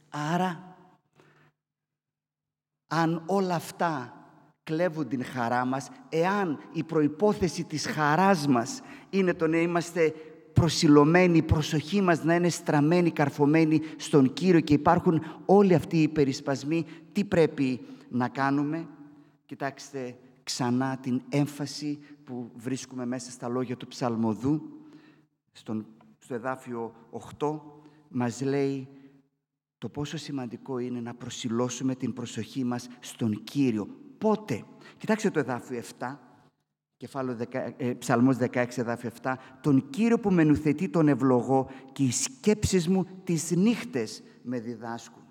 Άρα, 0.09 0.77
αν 2.87 3.23
όλα 3.25 3.55
αυτά 3.55 4.13
κλέβουν 4.69 5.07
την 5.07 5.23
χαρά 5.23 5.65
μας, 5.65 5.89
εάν 6.09 6.59
η 6.73 6.83
προϋπόθεση 6.83 7.63
της 7.63 7.85
χαράς 7.85 8.47
μας 8.47 8.81
είναι 9.09 9.33
το 9.33 9.47
να 9.47 9.57
είμαστε 9.57 10.13
προσιλωμένοι, 10.53 11.37
η 11.37 11.41
προσοχή 11.41 12.01
μας 12.01 12.23
να 12.23 12.35
είναι 12.35 12.49
στραμμένη, 12.49 13.11
καρφωμένη 13.11 13.81
στον 13.97 14.33
Κύριο 14.33 14.59
και 14.59 14.73
υπάρχουν 14.73 15.21
όλοι 15.45 15.73
αυτοί 15.73 16.01
οι 16.01 16.07
περισπασμοί, 16.07 16.85
τι 17.11 17.23
πρέπει 17.23 17.79
να 18.09 18.27
κάνουμε; 18.27 18.87
Κοιτάξτε 19.45 20.15
ξανά 20.43 20.97
την 20.97 21.21
έμφαση 21.29 21.99
που 22.23 22.51
βρίσκουμε 22.55 23.05
μέσα 23.05 23.31
στα 23.31 23.47
λόγια 23.47 23.77
του 23.77 23.87
Ψαλμοδού, 23.87 24.61
στον, 25.51 25.85
στο 26.19 26.33
εδάφιο 26.33 26.93
8, 27.39 27.59
μας 28.09 28.41
λέει 28.41 28.87
το 29.77 29.89
πόσο 29.89 30.17
σημαντικό 30.17 30.79
είναι 30.79 30.99
να 30.99 31.13
προσιλώσουμε 31.13 31.95
την 31.95 32.13
προσοχή 32.13 32.63
μας 32.63 32.87
στον 32.99 33.43
Κύριο, 33.43 33.87
πότε. 34.19 34.63
Κοιτάξτε 34.97 35.29
το 35.29 35.39
εδάφιο 35.39 35.81
7, 35.99 36.17
κεφάλαιο 36.97 37.35
10, 37.35 37.73
ε, 37.77 37.93
ψαλμός 37.93 38.37
16, 38.37 38.65
εδάφιο 38.75 39.09
7. 39.21 39.37
«Τον 39.61 39.89
Κύριο 39.89 40.19
που 40.19 40.31
με 40.31 40.43
νουθετεί 40.43 40.89
τον 40.89 41.07
ευλογώ 41.07 41.69
και 41.91 42.03
οι 42.03 42.11
σκέψεις 42.11 42.87
μου 42.87 43.05
τις 43.23 43.51
νύχτες 43.51 44.23
με 44.41 44.59
διδάσκουν». 44.59 45.23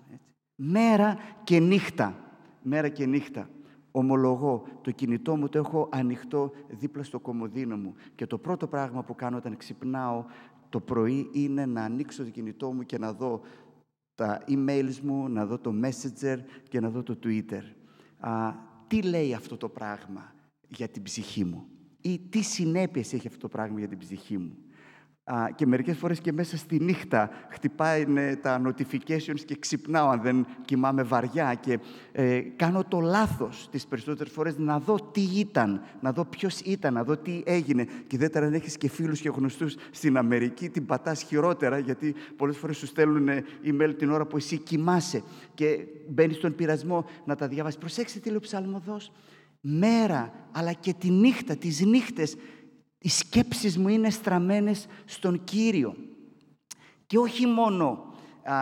Μέρα 0.55 1.17
και 1.43 1.59
νύχτα. 1.59 2.15
Μέρα 2.61 2.89
και 2.89 3.05
νύχτα. 3.05 3.49
Ομολογώ, 3.91 4.63
το 4.81 4.91
κινητό 4.91 5.35
μου 5.35 5.49
το 5.49 5.57
έχω 5.57 5.89
ανοιχτό 5.91 6.51
δίπλα 6.67 7.03
στο 7.03 7.19
κομμωδίνο 7.19 7.77
μου 7.77 7.93
και 8.15 8.25
το 8.25 8.37
πρώτο 8.37 8.67
πράγμα 8.67 9.03
που 9.03 9.15
κάνω 9.15 9.37
όταν 9.37 9.57
ξυπνάω 9.57 10.25
το 10.69 10.79
πρωί 10.79 11.29
είναι 11.33 11.65
να 11.65 11.83
ανοίξω 11.83 12.23
το 12.23 12.29
κινητό 12.29 12.71
μου 12.71 12.83
και 12.83 12.97
να 12.97 13.13
δω 13.13 13.41
τα 14.15 14.43
emails 14.47 14.99
μου, 15.03 15.29
να 15.29 15.45
δω 15.45 15.57
το 15.57 15.73
Messenger 15.83 16.37
και 16.69 16.79
να 16.79 16.89
δω 16.89 17.03
το 17.03 17.17
Twitter. 17.23 17.61
Α, 18.19 18.53
τι 18.89 19.01
λέει 19.01 19.33
αυτό 19.33 19.57
το 19.57 19.69
πράγμα 19.69 20.35
για 20.67 20.87
την 20.87 21.03
ψυχή 21.03 21.43
μου; 21.43 21.67
ή 22.01 22.19
τι 22.19 22.41
συνέπειες 22.41 23.13
έχει 23.13 23.27
αυτό 23.27 23.39
το 23.39 23.47
πράγμα 23.47 23.79
για 23.79 23.87
την 23.87 23.97
ψυχή 23.97 24.37
μου; 24.37 24.57
Και 25.55 25.65
μερικές 25.65 25.97
φορές 25.97 26.19
και 26.19 26.33
μέσα 26.33 26.57
στη 26.57 26.79
νύχτα 26.79 27.29
χτυπάει 27.49 28.05
τα 28.41 28.61
notifications 28.65 29.39
και 29.45 29.55
ξυπνάω 29.59 30.09
αν 30.09 30.21
δεν 30.21 30.45
κοιμάμαι 30.65 31.03
βαριά 31.03 31.53
και 31.53 31.79
ε, 32.11 32.39
κάνω 32.39 32.83
το 32.83 32.99
λάθος 32.99 33.67
τις 33.71 33.87
περισσότερες 33.87 34.33
φορές 34.33 34.57
να 34.57 34.79
δω 34.79 34.95
τι 35.11 35.21
ήταν, 35.21 35.81
να 36.01 36.11
δω 36.11 36.25
ποιος 36.25 36.59
ήταν, 36.59 36.93
να 36.93 37.03
δω 37.03 37.17
τι 37.17 37.41
έγινε. 37.45 37.83
Και 37.83 38.15
ιδιαίτερα 38.15 38.45
αν 38.45 38.53
έχεις 38.53 38.77
και 38.77 38.89
φίλους 38.89 39.19
και 39.21 39.29
γνωστούς 39.29 39.75
στην 39.91 40.17
Αμερική 40.17 40.69
την 40.69 40.85
πατάς 40.85 41.21
χειρότερα 41.21 41.77
γιατί 41.77 42.15
πολλές 42.35 42.57
φορές 42.57 42.77
σου 42.77 42.85
στέλνουν 42.85 43.29
email 43.65 43.93
την 43.97 44.11
ώρα 44.11 44.25
που 44.25 44.37
εσύ 44.37 44.57
κοιμάσαι 44.57 45.23
και 45.53 45.77
μπαίνεις 46.09 46.35
στον 46.35 46.55
πειρασμό 46.55 47.05
να 47.25 47.35
τα 47.35 47.47
διαβάσεις. 47.47 47.79
Προσέξτε 47.79 48.19
τι 48.19 48.27
λέει 48.27 48.37
ο 48.37 48.41
ψαλμοδός. 48.41 49.11
Μέρα 49.61 50.33
αλλά 50.51 50.73
και 50.73 50.93
τη 50.93 51.09
νύχτα, 51.09 51.55
τις 51.55 51.81
νύχτες 51.85 52.35
οι 52.99 53.09
σκέψεις 53.09 53.77
μου 53.77 53.87
είναι 53.87 54.09
στραμμένες 54.09 54.87
στον 55.05 55.43
Κύριο. 55.43 55.95
Και 57.05 57.17
όχι 57.17 57.45
μόνο 57.47 58.13
α, 58.43 58.55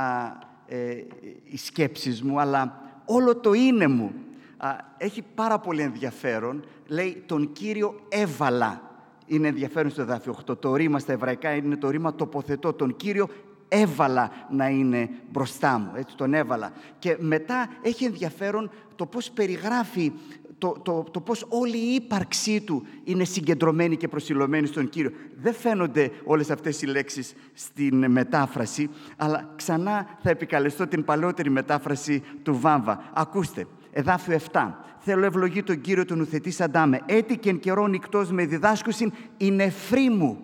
ε, 0.67 1.05
οι 1.43 1.57
σκέψεις 1.57 2.23
μου, 2.23 2.39
αλλά 2.39 2.81
όλο 3.05 3.35
το 3.35 3.53
είναι 3.53 3.87
μου. 3.87 4.11
Α, 4.57 4.69
έχει 4.97 5.23
πάρα 5.35 5.59
πολύ 5.59 5.81
ενδιαφέρον. 5.81 6.65
Λέει, 6.87 7.23
τον 7.25 7.51
Κύριο 7.51 7.99
έβαλα. 8.09 8.81
Είναι 9.25 9.47
ενδιαφέρον 9.47 9.91
στο 9.91 10.01
εδάφιο 10.01 10.37
8. 10.47 10.59
Το 10.59 10.75
ρήμα 10.75 10.99
στα 10.99 11.11
εβραϊκά 11.11 11.55
είναι 11.55 11.77
το 11.77 11.89
ρήμα 11.89 12.15
τοποθετώ. 12.15 12.73
Τον 12.73 12.95
Κύριο 12.95 13.27
έβαλα 13.67 14.31
να 14.49 14.69
είναι 14.69 15.09
μπροστά 15.31 15.77
μου. 15.77 15.91
Έτσι, 15.95 16.15
τον 16.15 16.33
έβαλα. 16.33 16.71
Και 16.99 17.17
μετά 17.19 17.69
έχει 17.81 18.05
ενδιαφέρον 18.05 18.71
το 18.95 19.05
πώς 19.05 19.31
περιγράφει 19.31 20.11
το, 20.57 20.75
το, 20.83 21.03
το 21.11 21.21
πώς 21.21 21.45
όλη 21.49 21.77
η 21.77 21.93
ύπαρξή 21.93 22.61
του 22.61 22.85
είναι 23.03 23.23
συγκεντρωμένη 23.23 23.97
και 23.97 24.07
προσιλωμένη 24.07 24.67
στον 24.67 24.89
Κύριο. 24.89 25.11
Δεν 25.35 25.53
φαίνονται 25.53 26.11
όλες 26.23 26.49
αυτές 26.49 26.81
οι 26.81 26.85
λέξεις 26.85 27.33
στην 27.53 28.11
μετάφραση, 28.11 28.89
αλλά 29.17 29.53
ξανά 29.55 30.07
θα 30.23 30.29
επικαλεστώ 30.29 30.87
την 30.87 31.03
παλαιότερη 31.03 31.49
μετάφραση 31.49 32.23
του 32.43 32.59
Βάμβα. 32.59 33.09
Ακούστε, 33.13 33.67
εδάφιο 33.91 34.39
7. 34.51 34.59
Θέλω 34.99 35.25
ευλογή 35.25 35.63
τον 35.63 35.81
Κύριο 35.81 36.05
του 36.05 36.15
νουθετή 36.15 36.63
Αντάμε. 36.63 37.01
Έτι 37.05 37.37
και 37.37 37.49
εν 37.49 37.59
καιρό 37.59 37.87
νυχτός 37.87 38.31
με 38.31 38.45
διδάσκουσιν 38.45 39.11
η 39.37 39.51
νεφρή 39.51 40.09
μου, 40.09 40.37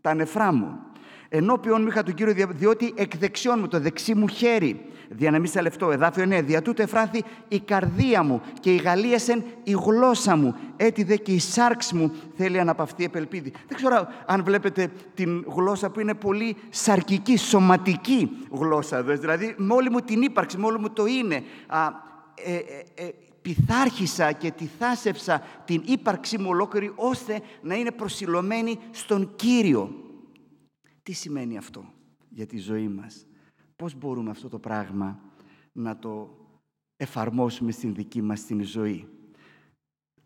τα 0.00 0.14
νεφρά 0.14 0.52
μου. 0.52 0.78
Ενώπιον 1.28 1.82
μου 1.82 1.88
είχα 1.88 2.02
τον 2.02 2.14
Κύριο, 2.14 2.46
διότι 2.50 2.92
εκ 2.96 3.16
δεξιών 3.16 3.58
μου, 3.58 3.68
το 3.68 3.80
δεξί 3.80 4.14
μου 4.14 4.28
χέρι, 4.28 4.80
δια 5.12 5.30
να 5.30 5.38
μην 5.38 5.50
σε 5.50 5.60
λεφτώ. 5.60 5.90
Εδάφιο 5.90 6.24
9. 6.24 6.42
Δια 6.44 6.62
τούτο 6.62 6.82
εφράθη 6.82 7.22
η 7.48 7.60
καρδία 7.60 8.22
μου 8.22 8.42
και 8.60 8.74
η 8.74 8.76
γαλίασεν 8.76 9.44
η 9.62 9.72
γλώσσα 9.72 10.36
μου. 10.36 10.54
Έτσι 10.76 11.02
δε 11.02 11.16
και 11.16 11.32
η 11.32 11.38
σάρξ 11.38 11.92
μου 11.92 12.12
θέλει 12.36 12.60
αναπαυτή 12.60 13.04
επελπίδη. 13.04 13.52
Δεν 13.68 13.76
ξέρω 13.76 14.08
αν 14.26 14.44
βλέπετε 14.44 14.90
την 15.14 15.44
γλώσσα 15.48 15.90
που 15.90 16.00
είναι 16.00 16.14
πολύ 16.14 16.56
σαρκική, 16.70 17.36
σωματική 17.36 18.46
γλώσσα. 18.50 19.02
Δηλαδή 19.02 19.54
με 19.56 19.74
όλη 19.74 19.90
μου 19.90 20.00
την 20.00 20.22
ύπαρξη, 20.22 20.58
με 20.58 20.66
όλο 20.66 20.78
μου 20.78 20.90
το 20.90 21.06
είναι. 21.06 21.42
Α, 21.66 21.88
ε, 22.34 22.54
ε, 22.54 22.84
ε, 22.94 23.10
πειθάρχησα 23.42 24.32
και 24.32 24.50
τη 24.50 24.66
θάσευσα 24.78 25.42
την 25.64 25.82
ύπαρξή 25.84 26.38
μου 26.38 26.48
ολόκληρη 26.48 26.92
ώστε 26.94 27.42
να 27.62 27.74
είναι 27.74 27.90
προσιλωμένη 27.90 28.78
στον 28.90 29.32
Κύριο. 29.36 29.94
Τι 31.02 31.12
σημαίνει 31.12 31.56
αυτό 31.56 31.84
για 32.28 32.46
τη 32.46 32.58
ζωή 32.58 32.88
μας; 32.88 33.26
Πώς 33.80 33.94
μπορούμε 33.94 34.30
αυτό 34.30 34.48
το 34.48 34.58
πράγμα 34.58 35.20
να 35.72 35.98
το 35.98 36.36
εφαρμόσουμε 36.96 37.70
στην 37.70 37.94
δική 37.94 38.22
μας 38.22 38.44
την 38.44 38.62
ζωή. 38.62 39.08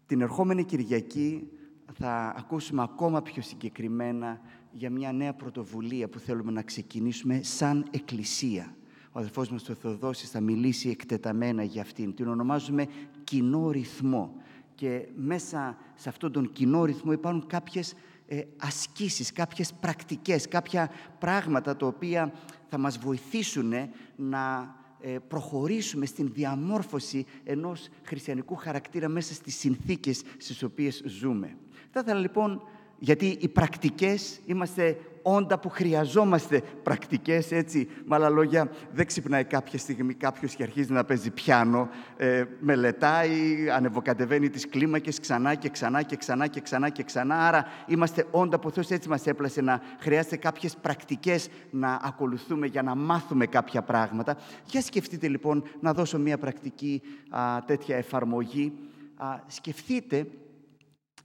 Την 0.07 0.21
ερχόμενη 0.21 0.65
Κυριακή 0.65 1.49
θα 1.93 2.35
ακούσουμε 2.37 2.83
ακόμα 2.83 3.23
πιο 3.23 3.43
συγκεκριμένα 3.43 4.41
για 4.73 4.91
μια 4.91 5.13
νέα 5.13 5.35
πρωτοβουλία 5.35 6.09
που 6.09 6.19
θέλουμε 6.19 6.51
να 6.51 6.63
ξεκινήσουμε 6.63 7.43
σαν 7.43 7.87
Εκκλησία. 7.91 8.77
Ο 9.13 9.19
αδελφός 9.19 9.51
μας 9.51 9.69
ο 9.69 9.75
Θεοδόσης 9.75 10.31
θα 10.31 10.41
μιλήσει 10.41 10.89
εκτεταμένα 10.89 11.63
για 11.63 11.83
αυτήν. 11.83 12.15
Την 12.15 12.29
ονομάζουμε 12.29 12.87
κοινό 13.25 13.71
ρυθμό. 13.71 14.35
Και 14.75 15.09
μέσα 15.17 15.77
σε 15.95 16.09
αυτόν 16.09 16.33
τον 16.33 16.53
κοινό 16.53 16.85
ρυθμό 16.85 17.13
υπάρχουν 17.13 17.47
κάποιες 17.47 17.95
ε, 18.27 18.43
ασκήσεις, 18.57 19.33
κάποιες 19.33 19.75
πρακτικές, 19.75 20.49
κάποια 20.49 20.91
πράγματα 21.19 21.77
τα 21.77 21.87
οποία 21.87 22.33
θα 22.75 22.81
μας 22.81 22.99
βοηθήσουν 22.99 23.73
να 24.17 24.75
ε, 25.01 25.17
προχωρήσουμε 25.29 26.07
στην 26.07 26.31
διαμόρφωση 26.33 27.27
ενός 27.45 27.89
χριστιανικού 28.05 28.55
χαρακτήρα 28.55 29.09
μέσα 29.09 29.35
στις 29.35 29.57
συνθήκες 29.59 30.23
στις 30.39 30.63
οποίες 30.63 31.03
ζούμε. 31.07 31.57
Θα 31.91 32.01
ήθελα 32.01 32.21
λοιπόν, 32.21 32.63
γιατί 32.99 33.37
οι 33.41 33.49
πρακτικές 33.49 34.41
είμαστε 34.47 34.99
όντα 35.27 35.59
που 35.59 35.69
χρειαζόμαστε 35.69 36.63
πρακτικές, 36.83 37.53
έτσι. 37.53 37.89
Με 38.05 38.15
άλλα 38.15 38.29
λόγια, 38.29 38.71
δεν 38.93 39.07
ξυπνάει 39.07 39.45
κάποια 39.45 39.79
στιγμή 39.79 40.15
κάποιος 40.15 40.55
και 40.55 40.63
αρχίζει 40.63 40.93
να 40.93 41.05
παίζει 41.05 41.31
πιάνο, 41.31 41.89
ε, 42.17 42.45
μελετάει, 42.61 43.31
ανεβοκατεβαίνει 43.71 44.51
τις 44.51 44.69
κλίμακες 44.69 45.21
ξανά 45.21 45.55
και 45.55 45.69
ξανά 45.69 46.03
και 46.03 46.17
ξανά 46.17 46.47
και 46.47 46.61
ξανά 46.61 46.89
και 46.89 47.03
ξανά. 47.03 47.47
Άρα 47.47 47.67
είμαστε 47.87 48.27
όντα 48.31 48.59
που 48.59 48.69
ο 48.69 48.71
Θεός 48.71 48.91
έτσι 48.91 49.09
μας 49.09 49.27
έπλασε 49.27 49.61
να 49.61 49.81
χρειάζεται 49.99 50.37
κάποιες 50.37 50.77
πρακτικές 50.77 51.49
να 51.71 52.01
ακολουθούμε 52.03 52.67
για 52.67 52.83
να 52.83 52.95
μάθουμε 52.95 53.47
κάποια 53.47 53.83
πράγματα. 53.83 54.37
Για 54.65 54.81
σκεφτείτε 54.81 55.29
λοιπόν 55.29 55.65
να 55.81 55.93
δώσω 55.93 56.19
μια 56.19 56.39
πρακτική 56.39 57.03
α, 57.31 57.65
τέτοια 57.67 57.97
εφαρμογή. 57.97 58.73
Α, 59.17 59.27
σκεφτείτε 59.47 60.27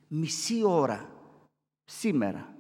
μισή 0.08 0.64
ώρα 0.64 1.10
σήμερα 1.86 2.58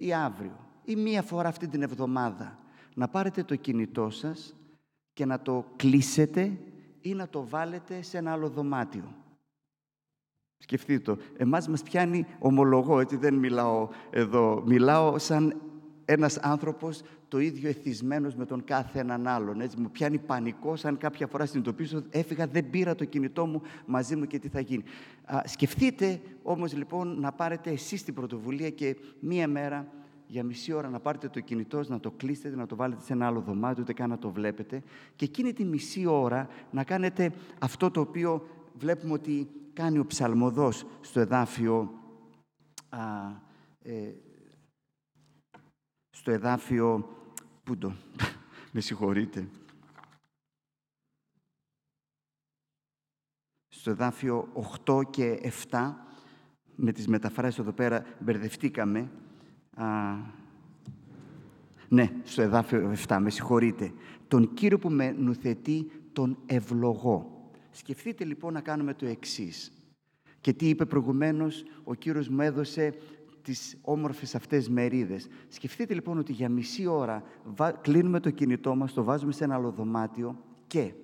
ή 0.00 0.12
αύριο 0.12 0.56
ή 0.84 0.96
μία 0.96 1.22
φορά 1.22 1.48
αυτή 1.48 1.68
την 1.68 1.82
εβδομάδα 1.82 2.58
να 2.94 3.08
πάρετε 3.08 3.42
το 3.42 3.56
κινητό 3.56 4.10
σας 4.10 4.54
και 5.12 5.24
να 5.24 5.40
το 5.40 5.64
κλείσετε 5.76 6.58
ή 7.00 7.14
να 7.14 7.28
το 7.28 7.46
βάλετε 7.48 8.02
σε 8.02 8.18
ένα 8.18 8.32
άλλο 8.32 8.48
δωμάτιο. 8.48 9.14
Σκεφτείτε 10.58 11.14
το. 11.14 11.22
Εμάς 11.36 11.68
μας 11.68 11.82
πιάνει 11.82 12.26
ομολογώ, 12.38 13.00
έτσι 13.00 13.16
δεν 13.16 13.34
μιλάω 13.34 13.88
εδώ. 14.10 14.62
Μιλάω 14.66 15.18
σαν 15.18 15.60
ένας 16.12 16.38
άνθρωπος 16.38 17.02
το 17.28 17.38
ίδιο 17.38 17.68
εθισμένος 17.68 18.34
με 18.34 18.46
τον 18.46 18.64
κάθε 18.64 18.98
έναν 18.98 19.26
άλλον. 19.26 19.60
Έτσι, 19.60 19.80
μου 19.80 19.90
πιάνει 19.90 20.18
πανικό, 20.18 20.76
σαν 20.76 20.98
κάποια 20.98 21.26
φορά 21.26 21.46
συνειδητοποιήσω, 21.46 22.02
έφυγα, 22.10 22.46
δεν 22.46 22.70
πήρα 22.70 22.94
το 22.94 23.04
κινητό 23.04 23.46
μου 23.46 23.62
μαζί 23.86 24.16
μου 24.16 24.26
και 24.26 24.38
τι 24.38 24.48
θα 24.48 24.60
γίνει. 24.60 24.82
Α, 25.24 25.42
σκεφτείτε 25.44 26.20
όμως 26.42 26.76
λοιπόν 26.76 27.20
να 27.20 27.32
πάρετε 27.32 27.70
εσείς 27.70 28.04
την 28.04 28.14
πρωτοβουλία 28.14 28.70
και 28.70 28.96
μία 29.20 29.48
μέρα 29.48 29.86
για 30.26 30.44
μισή 30.44 30.72
ώρα 30.72 30.88
να 30.88 31.00
πάρετε 31.00 31.28
το 31.28 31.40
κινητό 31.40 31.80
να 31.86 32.00
το 32.00 32.10
κλείσετε, 32.10 32.56
να 32.56 32.66
το 32.66 32.76
βάλετε 32.76 33.02
σε 33.02 33.12
ένα 33.12 33.26
άλλο 33.26 33.40
δωμάτιο, 33.40 33.82
ούτε 33.82 33.92
καν 33.92 34.08
να 34.08 34.18
το 34.18 34.30
βλέπετε 34.30 34.82
και 35.16 35.24
εκείνη 35.24 35.52
τη 35.52 35.64
μισή 35.64 36.06
ώρα 36.06 36.48
να 36.70 36.84
κάνετε 36.84 37.32
αυτό 37.58 37.90
το 37.90 38.00
οποίο 38.00 38.46
βλέπουμε 38.78 39.12
ότι 39.12 39.48
κάνει 39.72 39.98
ο 39.98 40.06
ψαλμοδός 40.06 40.86
στο 41.00 41.20
εδάφιο 41.20 41.90
α, 42.88 42.98
ε, 43.82 44.14
στο 46.20 46.30
εδάφιο 46.30 47.16
Πού 47.64 47.76
το... 47.78 47.92
Με 48.72 48.80
συγχωρείτε. 48.80 49.48
Στο 53.68 53.90
εδάφιο 53.90 54.48
8 54.86 55.02
και 55.10 55.52
7, 55.70 55.92
με 56.76 56.92
τις 56.92 57.08
μεταφράσεις 57.08 57.58
εδώ 57.58 57.72
πέρα 57.72 58.04
μπερδευτήκαμε. 58.18 59.10
Α, 59.74 60.16
ναι, 61.88 62.12
στο 62.24 62.42
εδάφιο 62.42 62.94
7, 63.06 63.18
με 63.20 63.30
συγχωρείτε. 63.30 63.92
Τον 64.28 64.54
Κύριο 64.54 64.78
που 64.78 64.90
με 64.90 65.10
νουθετεί 65.10 65.90
τον 66.12 66.38
ευλογώ. 66.46 67.50
Σκεφτείτε 67.70 68.24
λοιπόν 68.24 68.52
να 68.52 68.60
κάνουμε 68.60 68.94
το 68.94 69.06
εξής. 69.06 69.72
Και 70.40 70.52
τι 70.52 70.68
είπε 70.68 70.84
προηγουμένως, 70.84 71.64
ο 71.84 71.94
Κύριος 71.94 72.28
μου 72.28 72.40
έδωσε 72.40 72.94
τις 73.50 73.78
όμορφες 73.80 74.34
αυτές 74.34 74.68
μερίδες. 74.68 75.26
Σκεφτείτε 75.48 75.94
λοιπόν 75.94 76.18
ότι 76.18 76.32
για 76.32 76.48
μισή 76.48 76.86
ώρα 76.86 77.22
κλείνουμε 77.80 78.20
το 78.20 78.30
κινητό 78.30 78.74
μας, 78.74 78.92
το 78.92 79.04
βάζουμε 79.04 79.32
σε 79.32 79.44
ένα 79.44 79.54
άλλο 79.54 79.70
δωμάτιο 79.70 80.44
και 80.66 80.94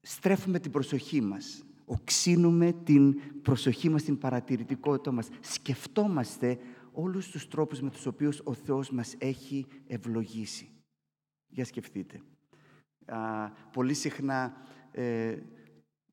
στρέφουμε 0.00 0.58
την 0.58 0.70
προσοχή 0.70 1.20
μας. 1.20 1.64
Οξύνουμε 1.84 2.72
την 2.72 3.20
προσοχή 3.42 3.88
μας, 3.88 4.02
την 4.02 4.18
παρατηρητικότητα 4.18 5.12
μας. 5.12 5.28
Σκεφτόμαστε 5.40 6.58
όλους 6.92 7.30
τους 7.30 7.48
τρόπους 7.48 7.80
με 7.80 7.90
τους 7.90 8.06
οποίους 8.06 8.40
ο 8.44 8.54
Θεός 8.54 8.90
μας 8.90 9.14
έχει 9.18 9.66
ευλογήσει. 9.86 10.70
Για 11.48 11.64
σκεφτείτε. 11.64 12.20
Α, 13.06 13.48
πολύ 13.72 13.94
συχνά 13.94 14.52
ε, 14.90 15.38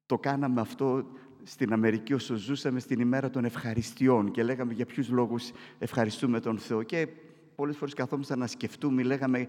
το 0.05 0.17
κάναμε 0.19 0.61
αυτό 0.61 1.05
στην 1.43 1.73
Αμερική 1.73 2.13
όσο 2.13 2.35
ζούσαμε 2.35 2.79
στην 2.79 2.99
ημέρα 2.99 3.29
των 3.29 3.45
ευχαριστειών 3.45 4.31
και 4.31 4.43
λέγαμε 4.43 4.73
για 4.73 4.85
ποιους 4.85 5.09
λόγους 5.09 5.51
ευχαριστούμε 5.79 6.39
τον 6.39 6.57
Θεό 6.57 6.83
και 6.83 7.07
πολλές 7.55 7.77
φορές 7.77 7.93
καθόμασταν 7.93 8.39
να 8.39 8.47
σκεφτούμε, 8.47 9.03
λέγαμε 9.03 9.47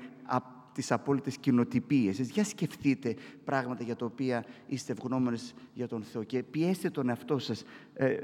τις 0.72 0.92
απόλυτες 0.92 1.36
κοινοτυπίες. 1.36 2.18
Για 2.18 2.44
σκεφτείτε 2.44 3.14
πράγματα 3.44 3.82
για 3.82 3.96
τα 3.96 4.04
οποία 4.04 4.44
είστε 4.66 4.92
ευγνώμονες 4.92 5.54
για 5.74 5.88
τον 5.88 6.02
Θεό 6.02 6.22
και 6.22 6.42
πιέστε 6.42 6.90
τον 6.90 7.08
εαυτό 7.08 7.38
σας. 7.38 7.64
Ε, 7.94 8.16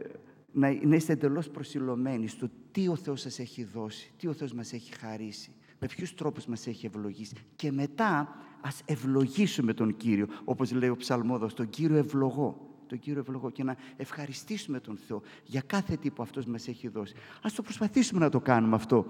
να, 0.53 0.79
να 0.83 0.97
είστε 0.97 1.13
εντελώς 1.13 1.49
προσιλωμένοι 1.49 2.29
στο 2.29 2.51
τι 2.73 2.89
ο 2.89 2.97
Θεός 2.97 3.21
σας 3.21 3.39
έχει 3.39 3.65
δώσει, 3.65 4.13
τι 4.17 4.27
ο 4.27 4.33
Θεός 4.33 4.53
μας 4.53 4.73
έχει 4.73 4.93
χαρίσει, 4.95 5.51
με 5.79 5.87
ποιους 5.87 6.15
τρόπους 6.15 6.47
μας 6.47 6.67
έχει 6.67 6.87
ευλογήσει. 6.87 7.35
Και 7.57 7.73
μετά 7.73 8.37
ας 8.61 8.81
ευλογήσουμε 8.85 9.75
τον 9.75 9.97
Κύριο, 9.97 10.27
όπως 10.45 10.73
λέει 10.73 10.89
ο 10.89 10.97
ψαλμόδος, 10.97 11.55
τον 11.55 11.71
Κύριο 11.71 11.97
ευλογώ 11.97 12.70
τον 12.91 12.99
Κύριο 12.99 13.21
ευλογώ 13.21 13.51
και 13.51 13.65
να 13.65 13.77
ευχαριστήσουμε 13.97 14.81
τον 14.81 14.97
Θεό 14.97 15.23
για 15.45 15.61
κάθε 15.61 15.97
τι 15.97 16.11
που 16.11 16.23
Αυτός 16.23 16.47
μας 16.47 16.69
έχει 16.69 16.89
δώσει. 16.89 17.15
Ας 17.43 17.55
το 17.55 17.63
προσπαθήσουμε 17.63 18.21
να 18.21 18.29
το 18.29 18.41
κάνουμε 18.41 18.75
αυτό 18.75 19.07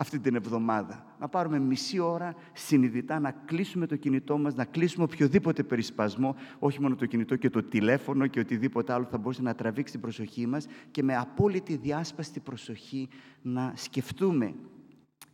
αυτή 0.00 0.18
την 0.18 0.34
εβδομάδα. 0.34 1.16
Να 1.20 1.28
πάρουμε 1.28 1.58
μισή 1.58 1.98
ώρα 1.98 2.34
συνειδητά 2.52 3.20
να 3.20 3.30
κλείσουμε 3.30 3.86
το 3.86 3.96
κινητό 3.96 4.38
μας, 4.38 4.54
να 4.54 4.64
κλείσουμε 4.64 5.04
οποιοδήποτε 5.04 5.62
περισπασμό, 5.62 6.36
όχι 6.58 6.80
μόνο 6.80 6.94
το 6.94 7.06
κινητό 7.06 7.36
και 7.36 7.50
το 7.50 7.62
τηλέφωνο 7.62 8.26
και 8.26 8.40
οτιδήποτε 8.40 8.92
άλλο 8.92 9.04
θα 9.04 9.18
μπορούσε 9.18 9.42
να 9.42 9.54
τραβήξει 9.54 9.92
την 9.92 10.00
προσοχή 10.00 10.46
μας 10.46 10.66
και 10.90 11.02
με 11.02 11.16
απόλυτη 11.16 11.76
διάσπαστη 11.76 12.40
προσοχή 12.40 13.08
να 13.42 13.72
σκεφτούμε 13.76 14.54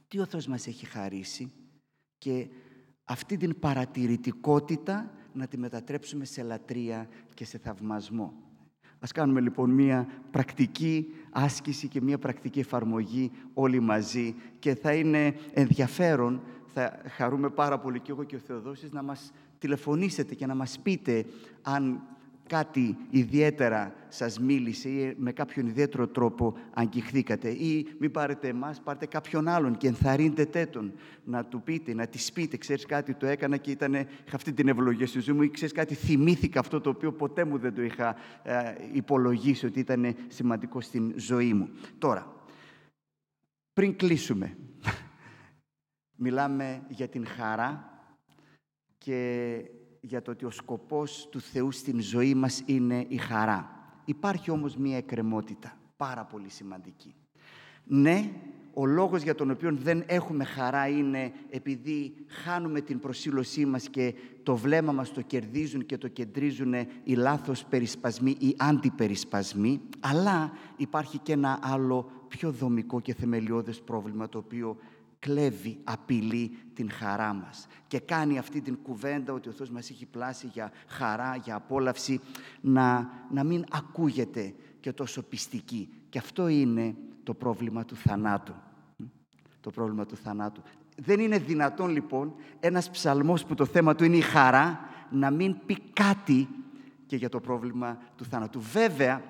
τι 0.09 0.19
ο 0.19 0.25
Θεός 0.27 0.47
μας 0.47 0.67
έχει 0.67 0.87
χαρίσει 0.87 1.53
και 2.19 2.49
αυτή 3.05 3.37
την 3.37 3.59
παρατηρητικότητα 3.59 5.11
να 5.35 5.47
τη 5.47 5.59
μετατρέψουμε 5.59 6.25
σε 6.25 6.43
λατρεία 6.43 7.09
και 7.35 7.45
σε 7.45 7.59
θαυμασμό. 7.59 8.33
Ας 9.01 9.13
κάνουμε 9.13 9.41
λοιπόν 9.41 9.71
μία 9.71 10.09
πρακτική 10.31 11.07
άσκηση 11.31 11.89
και 11.89 12.01
μία 12.01 12.19
πρακτική 12.19 12.59
εφαρμογή 12.61 13.31
όλοι 13.55 13.81
μαζί 13.81 14.35
και 14.59 14.75
θα 14.75 14.93
είναι 14.95 15.35
ενδιαφέρον, 15.53 16.43
θα 16.67 17.01
χαρούμε 17.09 17.51
πάρα 17.51 17.79
πολύ 17.79 18.01
και 18.01 18.11
εγώ 18.11 18.25
και 18.25 18.37
ο 18.37 18.39
Θεοδόσης 18.39 18.93
να 18.93 19.03
μας 19.03 19.33
τηλεφωνήσετε 19.59 20.35
και 20.35 20.47
να 20.47 20.55
μας 20.55 20.79
πείτε 20.83 21.25
αν 21.63 22.03
κάτι 22.47 22.97
ιδιαίτερα 23.11 23.95
σας 24.09 24.39
μίλησε 24.39 24.89
ή 24.89 25.15
με 25.19 25.33
κάποιον 25.33 25.67
ιδιαίτερο 25.67 26.09
τρόπο 26.09 26.57
αγγιχθήκατε 26.75 27.49
ή 27.49 27.87
μην 27.99 28.11
πάρετε 28.11 28.49
εμάς, 28.49 28.81
πάρτε 28.81 29.07
κάποιον 29.07 29.49
άλλον 29.49 29.77
και 29.77 29.87
ενθαρρύντε 29.87 30.45
τέτον 30.45 30.93
να 31.25 31.45
του 31.45 31.63
πείτε, 31.63 31.95
να 31.95 32.07
της 32.07 32.33
πείτε, 32.33 32.57
ξέρεις 32.57 32.87
κάτι 32.87 33.15
το 33.15 33.27
έκανα 33.27 33.57
και 33.57 33.71
ήταν, 33.71 33.95
είχα 33.95 34.07
αυτή 34.35 34.53
την 34.53 34.69
ευλογία 34.69 35.07
στη 35.07 35.21
ζωή 35.21 35.37
μου 35.37 35.43
ή 35.43 35.51
ξέρεις 35.51 35.73
κάτι 35.73 35.95
θυμήθηκα 35.95 36.61
αυτό 36.61 36.81
το 36.81 36.91
οποίο 36.91 37.13
ποτέ 37.13 37.45
μου 37.45 37.59
δεν 37.59 37.75
το 37.75 37.83
είχα 37.83 38.17
ε, 38.43 38.75
υπολογίσει 38.93 39.67
ότι 39.67 39.81
ήταν 39.81 40.17
σημαντικό 40.29 40.81
στην 40.81 41.13
ζωή 41.17 41.55
μου. 41.55 41.69
Τώρα, 41.99 42.35
πριν 43.73 43.97
κλείσουμε, 43.97 44.57
μιλάμε 46.25 46.83
για 46.89 47.09
την 47.09 47.27
χαρά 47.27 47.89
και 48.99 49.59
για 50.07 50.23
το 50.23 50.31
ότι 50.31 50.45
ο 50.45 50.51
σκοπός 50.51 51.29
του 51.31 51.41
Θεού 51.41 51.71
στην 51.71 52.01
ζωή 52.01 52.35
μας 52.35 52.63
είναι 52.67 53.05
η 53.09 53.17
χαρά. 53.17 53.71
Υπάρχει 54.05 54.51
όμως 54.51 54.77
μία 54.77 54.97
εκκρεμότητα, 54.97 55.77
πάρα 55.97 56.25
πολύ 56.25 56.49
σημαντική. 56.49 57.15
Ναι, 57.85 58.31
ο 58.75 58.87
λόγος 58.87 59.23
για 59.23 59.35
τον 59.35 59.51
οποίο 59.51 59.75
δεν 59.75 60.03
έχουμε 60.07 60.45
χαρά 60.45 60.89
είναι 60.89 61.33
επειδή 61.51 62.15
χάνουμε 62.27 62.81
την 62.81 62.99
προσήλωσή 62.99 63.67
μας 63.67 63.89
και 63.89 64.15
το 64.43 64.57
βλέμμα 64.57 64.93
μας 64.93 65.13
το 65.13 65.21
κερδίζουν 65.21 65.87
και 65.87 65.99
το 65.99 66.09
κεντρίζουν 66.09 66.75
οι 67.05 67.15
λάθος 67.15 67.65
περισπασμοί 67.65 68.37
ή 68.39 68.55
αντιπερισπασμοί, 68.59 69.81
αλλά 70.01 70.53
υπάρχει 70.77 71.19
και 71.19 71.33
ένα 71.33 71.59
άλλο 71.63 72.11
πιο 72.29 72.51
δομικό 72.51 73.01
και 73.01 73.15
θεμελιώδες 73.15 73.81
πρόβλημα 73.81 74.29
το 74.29 74.39
οποίο 74.39 74.77
κλέβει, 75.25 75.79
απειλεί 75.85 76.57
την 76.75 76.91
χαρά 76.91 77.33
μας 77.33 77.67
και 77.87 77.99
κάνει 77.99 78.39
αυτή 78.39 78.61
την 78.61 78.79
κουβέντα 78.83 79.33
ότι 79.33 79.49
ο 79.49 79.53
Θεός 79.53 79.71
μας 79.71 79.91
έχει 79.91 80.07
πλάσει 80.07 80.47
για 80.47 80.73
χαρά, 80.87 81.37
για 81.37 81.55
απόλαυση, 81.55 82.21
να, 82.61 83.11
να 83.31 83.45
μην 83.45 83.65
ακούγεται 83.71 84.55
και 84.81 84.93
τόσο 84.93 85.23
πιστική. 85.23 85.89
Και 86.09 86.19
αυτό 86.19 86.49
είναι 86.49 86.95
το 87.23 87.35
πρόβλημα 87.35 87.85
του 87.85 87.97
θανάτου. 87.97 88.55
Το 89.61 89.71
πρόβλημα 89.71 90.07
του 90.07 90.17
θανάτου. 90.17 90.63
Δεν 90.97 91.21
είναι 91.21 91.39
δυνατόν 91.39 91.91
λοιπόν 91.91 92.35
ένας 92.61 92.91
ψαλμός 92.91 93.45
που 93.45 93.55
το 93.55 93.65
θέμα 93.65 93.95
του 93.95 94.05
είναι 94.05 94.17
η 94.17 94.21
χαρά 94.21 94.81
να 95.11 95.31
μην 95.31 95.57
πει 95.67 95.79
κάτι 95.93 96.49
και 97.07 97.17
για 97.17 97.29
το 97.29 97.41
πρόβλημα 97.41 97.99
του 98.17 98.25
θανάτου. 98.25 98.61
Βέβαια, 98.61 99.23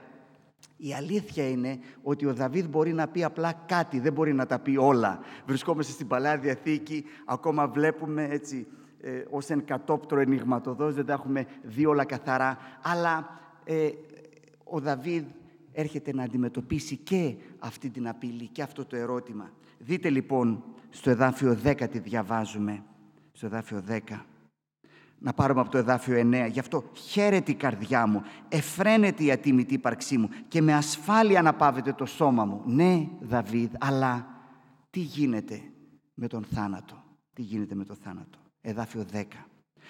η 0.76 0.94
αλήθεια 0.94 1.48
είναι 1.48 1.78
ότι 2.02 2.26
ο 2.26 2.34
Δαβίδ 2.34 2.66
μπορεί 2.68 2.92
να 2.92 3.08
πει 3.08 3.24
απλά 3.24 3.52
κάτι, 3.66 4.00
δεν 4.00 4.12
μπορεί 4.12 4.32
να 4.32 4.46
τα 4.46 4.58
πει 4.58 4.76
όλα. 4.76 5.18
Βρισκόμαστε 5.46 5.92
στην 5.92 6.06
Παλαιά 6.06 6.38
Διαθήκη, 6.38 7.04
ακόμα 7.26 7.68
βλέπουμε 7.68 8.28
έτσι 8.30 8.66
ε, 9.00 9.24
ως 9.30 9.50
εν 9.50 9.64
κατόπτρο 9.64 10.20
ενηγματοδός, 10.20 10.94
δεν 10.94 11.06
τα 11.06 11.12
έχουμε 11.12 11.46
δει 11.62 11.86
όλα 11.86 12.04
καθαρά, 12.04 12.58
αλλά 12.82 13.40
ε, 13.64 13.90
ο 14.64 14.80
Δαβίδ 14.80 15.24
έρχεται 15.72 16.14
να 16.14 16.22
αντιμετωπίσει 16.22 16.96
και 16.96 17.34
αυτή 17.58 17.90
την 17.90 18.08
απειλή 18.08 18.46
και 18.46 18.62
αυτό 18.62 18.84
το 18.84 18.96
ερώτημα. 18.96 19.50
Δείτε 19.78 20.10
λοιπόν 20.10 20.64
στο 20.90 21.10
εδάφιο 21.10 21.58
10 21.64 21.88
τι 21.90 21.98
διαβάζουμε, 21.98 22.82
στο 23.32 23.46
εδάφιο 23.46 23.82
10 23.88 23.98
να 25.24 25.32
πάρουμε 25.32 25.60
από 25.60 25.70
το 25.70 25.78
εδάφιο 25.78 26.20
9. 26.20 26.48
Γι' 26.50 26.58
αυτό 26.58 26.84
χαίρεται 26.94 27.50
η 27.50 27.54
καρδιά 27.54 28.06
μου, 28.06 28.22
εφραίνεται 28.48 29.24
η 29.24 29.30
ατίμητη 29.30 29.74
ύπαρξή 29.74 30.18
μου 30.18 30.28
και 30.48 30.62
με 30.62 30.74
ασφάλεια 30.74 31.38
αναπαύεται 31.38 31.92
το 31.92 32.06
σώμα 32.06 32.44
μου. 32.44 32.62
Ναι, 32.64 33.08
Δαβίδ, 33.20 33.72
αλλά 33.78 34.26
τι 34.90 35.00
γίνεται 35.00 35.60
με 36.14 36.26
τον 36.26 36.44
θάνατο; 36.54 37.02
Τι 37.32 37.42
γίνεται 37.42 37.74
με 37.74 37.84
τον 37.84 37.96
θάνατο; 37.96 38.38
Εδάφιο 38.60 39.04
10. 39.12 39.22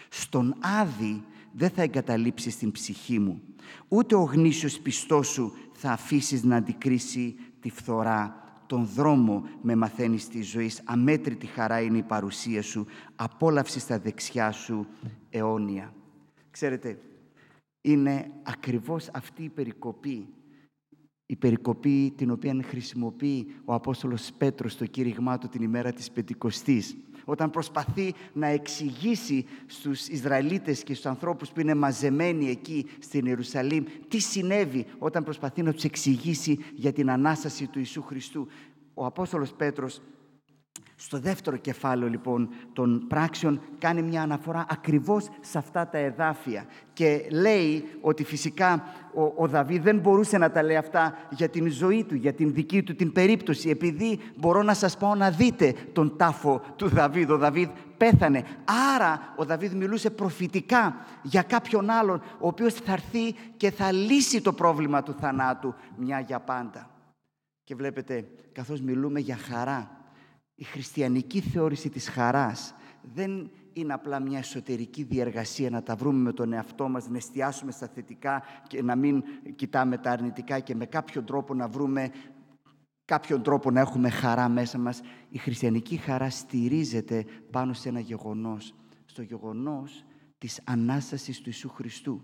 Στον 0.09 0.55
Άδη 0.81 1.25
δεν 1.53 1.71
θα 1.71 1.83
εγκαταλείψεις 1.83 2.57
την 2.57 2.73
ψυχή 2.73 3.19
μου, 3.19 3.43
ούτε 3.89 4.15
ο 4.15 4.23
γνήσιος 4.23 4.79
πιστός 4.79 5.29
σου 5.29 5.53
θα 5.73 5.91
αφήσεις 5.91 6.43
να 6.43 6.57
αντικρίσει 6.57 7.37
τη 7.61 7.71
φθορά 7.71 8.44
τον 8.67 8.87
δρόμο 8.87 9.49
με 9.63 9.75
μαθαίνεις 9.75 10.29
της 10.29 10.49
ζωής. 10.49 10.83
Αμέτρητη 10.85 11.47
χαρά 11.47 11.81
είναι 11.81 11.99
η 11.99 12.03
παρουσία 12.03 12.63
σου. 12.63 12.87
Απόλαυση 13.17 13.81
στα 13.81 13.99
δεξιά 13.99 14.53
σου 14.53 14.87
αιώνια. 15.31 15.95
Ξέρετε, 16.51 16.99
είναι 17.81 18.31
ακριβώς 18.43 19.09
αυτή 19.13 19.43
η 19.45 19.49
περικοπή 19.49 20.29
η 21.27 21.37
περικοπή 21.37 22.13
την 22.17 22.31
οποία 22.31 22.61
χρησιμοποιεί 22.65 23.47
ο 23.65 23.75
Απόστολος 23.75 24.33
Πέτρος 24.39 24.73
στο 24.73 24.87
κήρυγμά 24.87 25.39
του 25.39 25.49
την 25.49 25.63
ημέρα 25.63 25.93
της 25.93 26.11
Πεντηκοστής 26.11 26.97
όταν 27.25 27.51
προσπαθεί 27.51 28.15
να 28.33 28.47
εξηγήσει 28.47 29.47
στους 29.67 30.09
Ισραηλίτες 30.09 30.83
και 30.83 30.93
στους 30.93 31.07
ανθρώπους 31.07 31.51
που 31.51 31.61
είναι 31.61 31.75
μαζεμένοι 31.75 32.51
εκεί 32.51 32.87
στην 32.99 33.27
Ιερουσαλήμ 33.27 33.85
τι 34.09 34.19
συνέβη 34.19 34.87
όταν 34.99 35.25
προσπαθεί 35.25 35.63
να 35.63 35.73
τους 35.73 35.85
εξηγήσει 35.85 36.59
για 36.75 36.93
την 36.93 37.11
Ανάσταση 37.11 37.67
του 37.67 37.79
Ιησού 37.79 38.03
Χριστού. 38.03 38.49
Ο 38.95 39.07
Απόστολος 39.07 39.53
Πέτρος 39.53 40.01
στο 40.97 41.19
δεύτερο 41.19 41.57
κεφάλαιο 41.57 42.09
λοιπόν 42.09 42.49
των 42.73 43.07
πράξεων 43.09 43.61
κάνει 43.79 44.03
μια 44.03 44.23
αναφορά 44.23 44.67
ακριβώς 44.69 45.29
σε 45.41 45.59
αυτά 45.59 45.89
τα 45.89 45.99
εδάφια 45.99 46.65
και 46.93 47.27
λέει 47.31 47.85
ότι 48.01 48.25
φυσικά 48.25 48.85
ο, 49.15 49.33
ο 49.37 49.49
Δαβίδ 49.49 49.83
δεν 49.83 49.99
μπορούσε 49.99 50.39
να 50.39 50.51
τα 50.51 50.63
λέει 50.63 50.77
αυτά 50.77 51.17
για 51.31 51.49
την 51.49 51.71
ζωή 51.71 52.05
του, 52.05 52.15
για 52.15 52.33
την 52.33 52.53
δική 52.53 52.83
του 52.83 52.95
την 52.95 53.13
περίπτωση 53.13 53.69
επειδή 53.69 54.21
μπορώ 54.37 54.63
να 54.63 54.75
σας 54.75 54.97
πω 54.97 55.15
να 55.15 55.31
δείτε 55.31 55.75
τον 55.93 56.17
τάφο 56.17 56.63
του 56.77 56.89
Δαβίδ. 56.89 57.31
Ο 57.31 57.37
Δαβίδ 57.37 57.69
πέθανε. 57.97 58.45
Άρα 58.95 59.35
ο 59.37 59.45
Δαβίδ 59.45 59.73
μιλούσε 59.73 60.11
προφητικά 60.11 60.97
για 61.23 61.43
κάποιον 61.43 61.91
άλλον 61.91 62.23
ο 62.39 62.47
οποίος 62.47 62.75
θα 62.75 62.93
έρθει 62.93 63.33
και 63.57 63.71
θα 63.71 63.93
λύσει 63.93 64.41
το 64.41 64.53
πρόβλημα 64.53 65.03
του 65.03 65.15
θανάτου 65.21 65.75
μια 65.97 66.21
για 66.21 66.41
πάντα. 66.41 66.91
Και 67.65 67.75
βλέπετε 67.75 68.29
καθώς 68.53 68.81
μιλούμε 68.81 69.21
για 69.21 69.37
χαρά 69.37 70.04
η 70.55 70.65
χριστιανική 70.65 71.41
θεώρηση 71.41 71.89
της 71.89 72.09
χαράς 72.09 72.75
δεν 73.15 73.51
είναι 73.73 73.93
απλά 73.93 74.21
μια 74.21 74.39
εσωτερική 74.39 75.03
διεργασία 75.03 75.71
να 75.71 75.83
τα 75.83 75.97
βρούμε 75.97 76.19
με 76.19 76.33
τον 76.33 76.53
εαυτό 76.53 76.89
μας, 76.89 77.09
να 77.09 77.17
εστιάσουμε 77.17 77.73
στα 77.73 77.89
θετικά 77.89 78.43
και 78.67 78.83
να 78.83 78.97
μην 78.97 79.23
κοιτάμε 79.57 79.99
τα 79.99 80.11
αρνητικά 80.11 80.61
και 80.61 80.75
με 80.75 80.87
κάποιον 80.87 81.25
τρόπο 81.25 81.55
να 81.55 81.69
βρούμε 81.69 82.11
κάποιον 83.05 83.43
τρόπο 83.43 83.71
να 83.71 83.81
έχουμε 83.81 84.11
χαρά 84.11 84.49
μέσα 84.49 84.79
μας. 84.79 85.01
Η 85.29 85.39
χριστιανική 85.39 85.97
χαρά 85.97 86.31
στηρίζεται 86.31 87.25
πάνω 87.51 87.73
σε 87.73 87.89
ένα 87.89 88.01
γεγονός, 88.01 88.75
στο 89.05 89.23
γεγονός 89.23 90.05
της 90.39 90.61
Ανάστασης 90.65 91.37
του 91.37 91.49
Ιησού 91.49 91.69
Χριστού. 91.69 92.23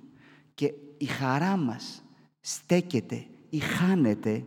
Και 0.54 0.74
η 0.98 1.04
χαρά 1.04 1.56
μας 1.56 2.04
στέκεται 2.40 3.26
ή 3.48 3.58
χάνεται 3.58 4.46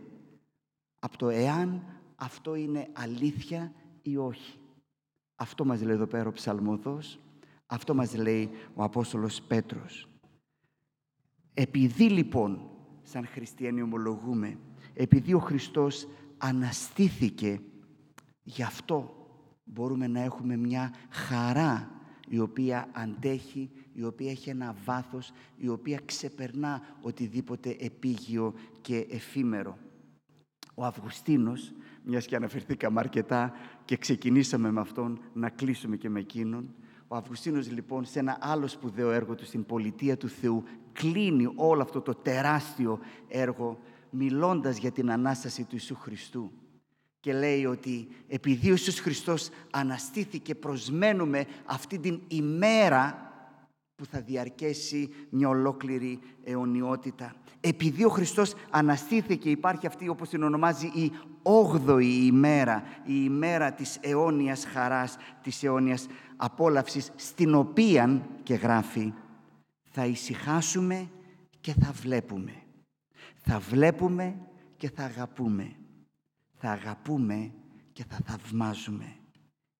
από 0.98 1.18
το 1.18 1.28
εάν 1.28 1.93
αυτό 2.24 2.54
είναι 2.54 2.88
αλήθεια 2.92 3.72
ή 4.02 4.16
όχι; 4.16 4.58
Αυτό 5.34 5.64
μας 5.64 5.82
λέει 5.82 5.94
εδώ 5.94 6.06
πέρα 6.06 6.28
ο 6.28 6.32
Ψαλμοδός, 6.32 7.18
αυτό 7.66 7.94
μας 7.94 8.16
λέει 8.16 8.50
ο 8.74 8.82
Απόστολος 8.82 9.42
Πέτρος. 9.42 10.08
Επειδή 11.54 12.10
λοιπόν, 12.10 12.70
σαν 13.02 13.26
χριστιανοί 13.26 13.82
ομολογούμε, 13.82 14.58
επειδή 14.94 15.34
ο 15.34 15.38
Χριστός 15.38 16.08
αναστήθηκε, 16.38 17.60
γι' 18.42 18.62
αυτό 18.62 19.14
μπορούμε 19.64 20.06
να 20.06 20.20
έχουμε 20.20 20.56
μια 20.56 20.94
χαρά 21.10 21.90
η 22.28 22.38
οποία 22.38 22.88
αντέχει, 22.92 23.70
η 23.92 24.04
οποία 24.04 24.30
έχει 24.30 24.50
ένα 24.50 24.74
βάθος, 24.84 25.32
η 25.56 25.68
οποία 25.68 26.00
ξεπερνά 26.04 26.82
οτιδήποτε 27.02 27.76
επίγειο 27.80 28.54
και 28.80 29.06
εφήμερο. 29.10 29.78
Ο 30.74 30.84
Αυγουστίνος, 30.84 31.72
μιας 32.04 32.26
και 32.26 32.36
αναφερθήκαμε 32.36 33.00
αρκετά 33.00 33.52
και 33.84 33.96
ξεκινήσαμε 33.96 34.70
με 34.70 34.80
αυτόν, 34.80 35.20
να 35.32 35.48
κλείσουμε 35.48 35.96
και 35.96 36.08
με 36.08 36.20
εκείνον, 36.20 36.74
ο 37.08 37.16
Αυγουστίνος 37.16 37.70
λοιπόν 37.70 38.04
σε 38.04 38.18
ένα 38.18 38.38
άλλο 38.40 38.66
σπουδαίο 38.66 39.10
έργο 39.10 39.34
του 39.34 39.44
στην 39.44 39.66
πολιτεία 39.66 40.16
του 40.16 40.28
Θεού 40.28 40.64
κλείνει 40.92 41.52
όλο 41.54 41.82
αυτό 41.82 42.00
το 42.00 42.14
τεράστιο 42.14 42.98
έργο 43.28 43.78
μιλώντας 44.10 44.78
για 44.78 44.90
την 44.90 45.10
Ανάσταση 45.10 45.62
του 45.62 45.70
Ιησού 45.72 45.94
Χριστού. 45.94 46.52
Και 47.20 47.32
λέει 47.32 47.64
ότι 47.64 48.08
επειδή 48.28 48.66
ο 48.66 48.70
Ιησούς 48.70 49.00
Χριστός 49.00 49.48
αναστήθηκε 49.70 50.54
προσμένουμε 50.54 51.46
αυτή 51.64 51.98
την 51.98 52.20
ημέρα 52.28 53.32
που 53.96 54.06
θα 54.06 54.20
διαρκέσει 54.20 55.10
μια 55.30 55.48
ολόκληρη 55.48 56.20
αιωνιότητα. 56.44 57.34
Επειδή 57.60 58.04
ο 58.04 58.08
Χριστός 58.08 58.54
αναστήθηκε 58.70 59.50
υπάρχει 59.50 59.86
αυτή 59.86 60.08
όπως 60.08 60.28
την 60.28 60.42
ονομάζει 60.42 60.86
η 60.86 61.12
όγδοη 61.42 62.26
ημέρα, 62.26 62.82
η 63.04 63.12
ημέρα 63.24 63.72
της 63.72 63.98
αιώνιας 64.00 64.64
χαράς, 64.64 65.16
της 65.42 65.62
αιώνιας 65.62 66.06
απόλαυσης, 66.36 67.12
στην 67.16 67.54
οποία 67.54 68.28
και 68.42 68.54
γράφει 68.54 69.12
θα 69.90 70.06
ησυχάσουμε 70.06 71.10
και 71.60 71.72
θα 71.72 71.92
βλέπουμε. 71.92 72.52
Θα 73.34 73.58
βλέπουμε 73.58 74.36
και 74.76 74.90
θα 74.90 75.04
αγαπούμε. 75.04 75.76
Θα 76.54 76.70
αγαπούμε 76.70 77.52
και 77.92 78.04
θα 78.08 78.18
θαυμάζουμε. 78.24 79.16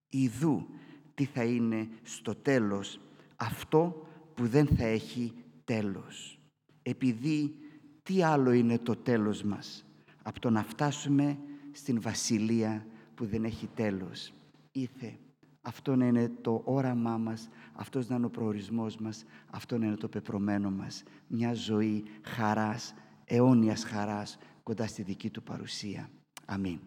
Ιδού 0.09 0.67
τι 1.13 1.25
θα 1.25 1.43
είναι 1.43 1.87
στο 2.03 2.35
τέλος 2.35 2.99
αυτό 3.35 4.04
που 4.35 4.47
δεν 4.47 4.67
θα 4.67 4.85
έχει 4.85 5.33
τέλος. 5.63 6.39
Επειδή 6.81 7.55
τι 8.03 8.23
άλλο 8.23 8.51
είναι 8.51 8.79
το 8.79 8.95
τέλος 8.95 9.43
μας 9.43 9.85
από 10.23 10.39
το 10.39 10.49
να 10.49 10.63
φτάσουμε 10.63 11.37
στην 11.71 12.01
βασιλεία 12.01 12.85
που 13.15 13.25
δεν 13.25 13.43
έχει 13.43 13.69
τέλος. 13.73 14.33
Ήθε 14.71 15.17
αυτό 15.61 15.95
να 15.95 16.05
είναι 16.05 16.31
το 16.41 16.61
όραμά 16.65 17.17
μας, 17.17 17.49
αυτός 17.73 18.07
να 18.07 18.15
είναι 18.15 18.25
ο 18.25 18.29
προορισμός 18.29 18.97
μας, 18.97 19.25
αυτό 19.49 19.77
να 19.77 19.85
είναι 19.85 19.95
το 19.95 20.07
πεπρωμένο 20.07 20.71
μας. 20.71 21.03
Μια 21.27 21.53
ζωή 21.53 22.03
χαράς, 22.21 22.93
αιώνιας 23.25 23.83
χαράς, 23.83 24.37
κοντά 24.63 24.87
στη 24.87 25.01
δική 25.01 25.29
του 25.29 25.43
παρουσία. 25.43 26.09
Αμήν. 26.45 26.79